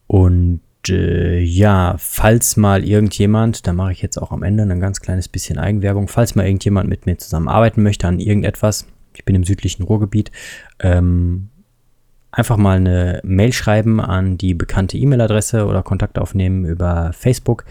Und 0.07 0.61
äh, 0.89 1.41
ja, 1.41 1.97
falls 1.99 2.57
mal 2.57 2.85
irgendjemand, 2.85 3.67
da 3.67 3.73
mache 3.73 3.93
ich 3.93 4.03
jetzt 4.03 4.19
auch 4.19 4.31
am 4.31 4.43
Ende 4.43 4.63
ein 4.63 4.81
ganz 4.81 5.01
kleines 5.01 5.29
bisschen 5.29 5.59
Eigenwerbung, 5.59 6.07
falls 6.07 6.35
mal 6.35 6.47
irgendjemand 6.47 6.89
mit 6.89 7.07
mir 7.07 7.19
zusammenarbeiten 7.19 7.83
möchte 7.83 8.07
an 8.07 8.21
irgendetwas, 8.21 8.87
ich 9.16 9.24
bin 9.24 9.35
im 9.35 9.44
südlichen 9.44 9.83
Ruhrgebiet, 9.83 10.31
ähm, 10.81 11.48
einfach 12.31 12.57
mal 12.57 12.76
eine 12.76 13.20
Mail 13.24 13.52
schreiben 13.52 14.00
an 14.00 14.37
die 14.37 14.55
bekannte 14.55 14.98
E-Mail-Adresse 14.98 15.66
oder 15.66 15.83
Kontakt 15.83 16.18
aufnehmen 16.18 16.64
über 16.64 17.12
Facebook. 17.12 17.64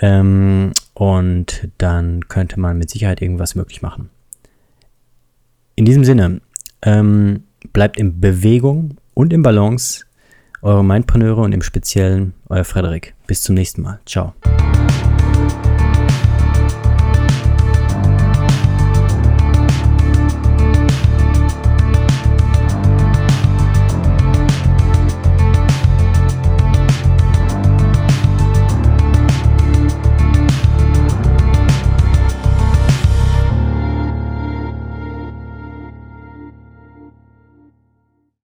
Ähm, 0.00 0.72
und 0.94 1.68
dann 1.78 2.28
könnte 2.28 2.58
man 2.58 2.78
mit 2.78 2.90
Sicherheit 2.90 3.22
irgendwas 3.22 3.54
möglich 3.54 3.80
machen. 3.80 4.10
In 5.76 5.84
diesem 5.84 6.04
Sinne, 6.04 6.40
ähm, 6.82 7.44
bleibt 7.72 7.98
in 7.98 8.20
Bewegung 8.20 8.96
und 9.14 9.32
in 9.32 9.42
Balance. 9.42 10.04
Eure 10.62 10.84
Mindpreneure 10.84 11.42
und 11.42 11.52
im 11.52 11.62
Speziellen 11.62 12.34
euer 12.48 12.64
Frederik. 12.64 13.14
Bis 13.26 13.42
zum 13.42 13.54
nächsten 13.54 13.82
Mal. 13.82 14.00
Ciao. 14.06 14.34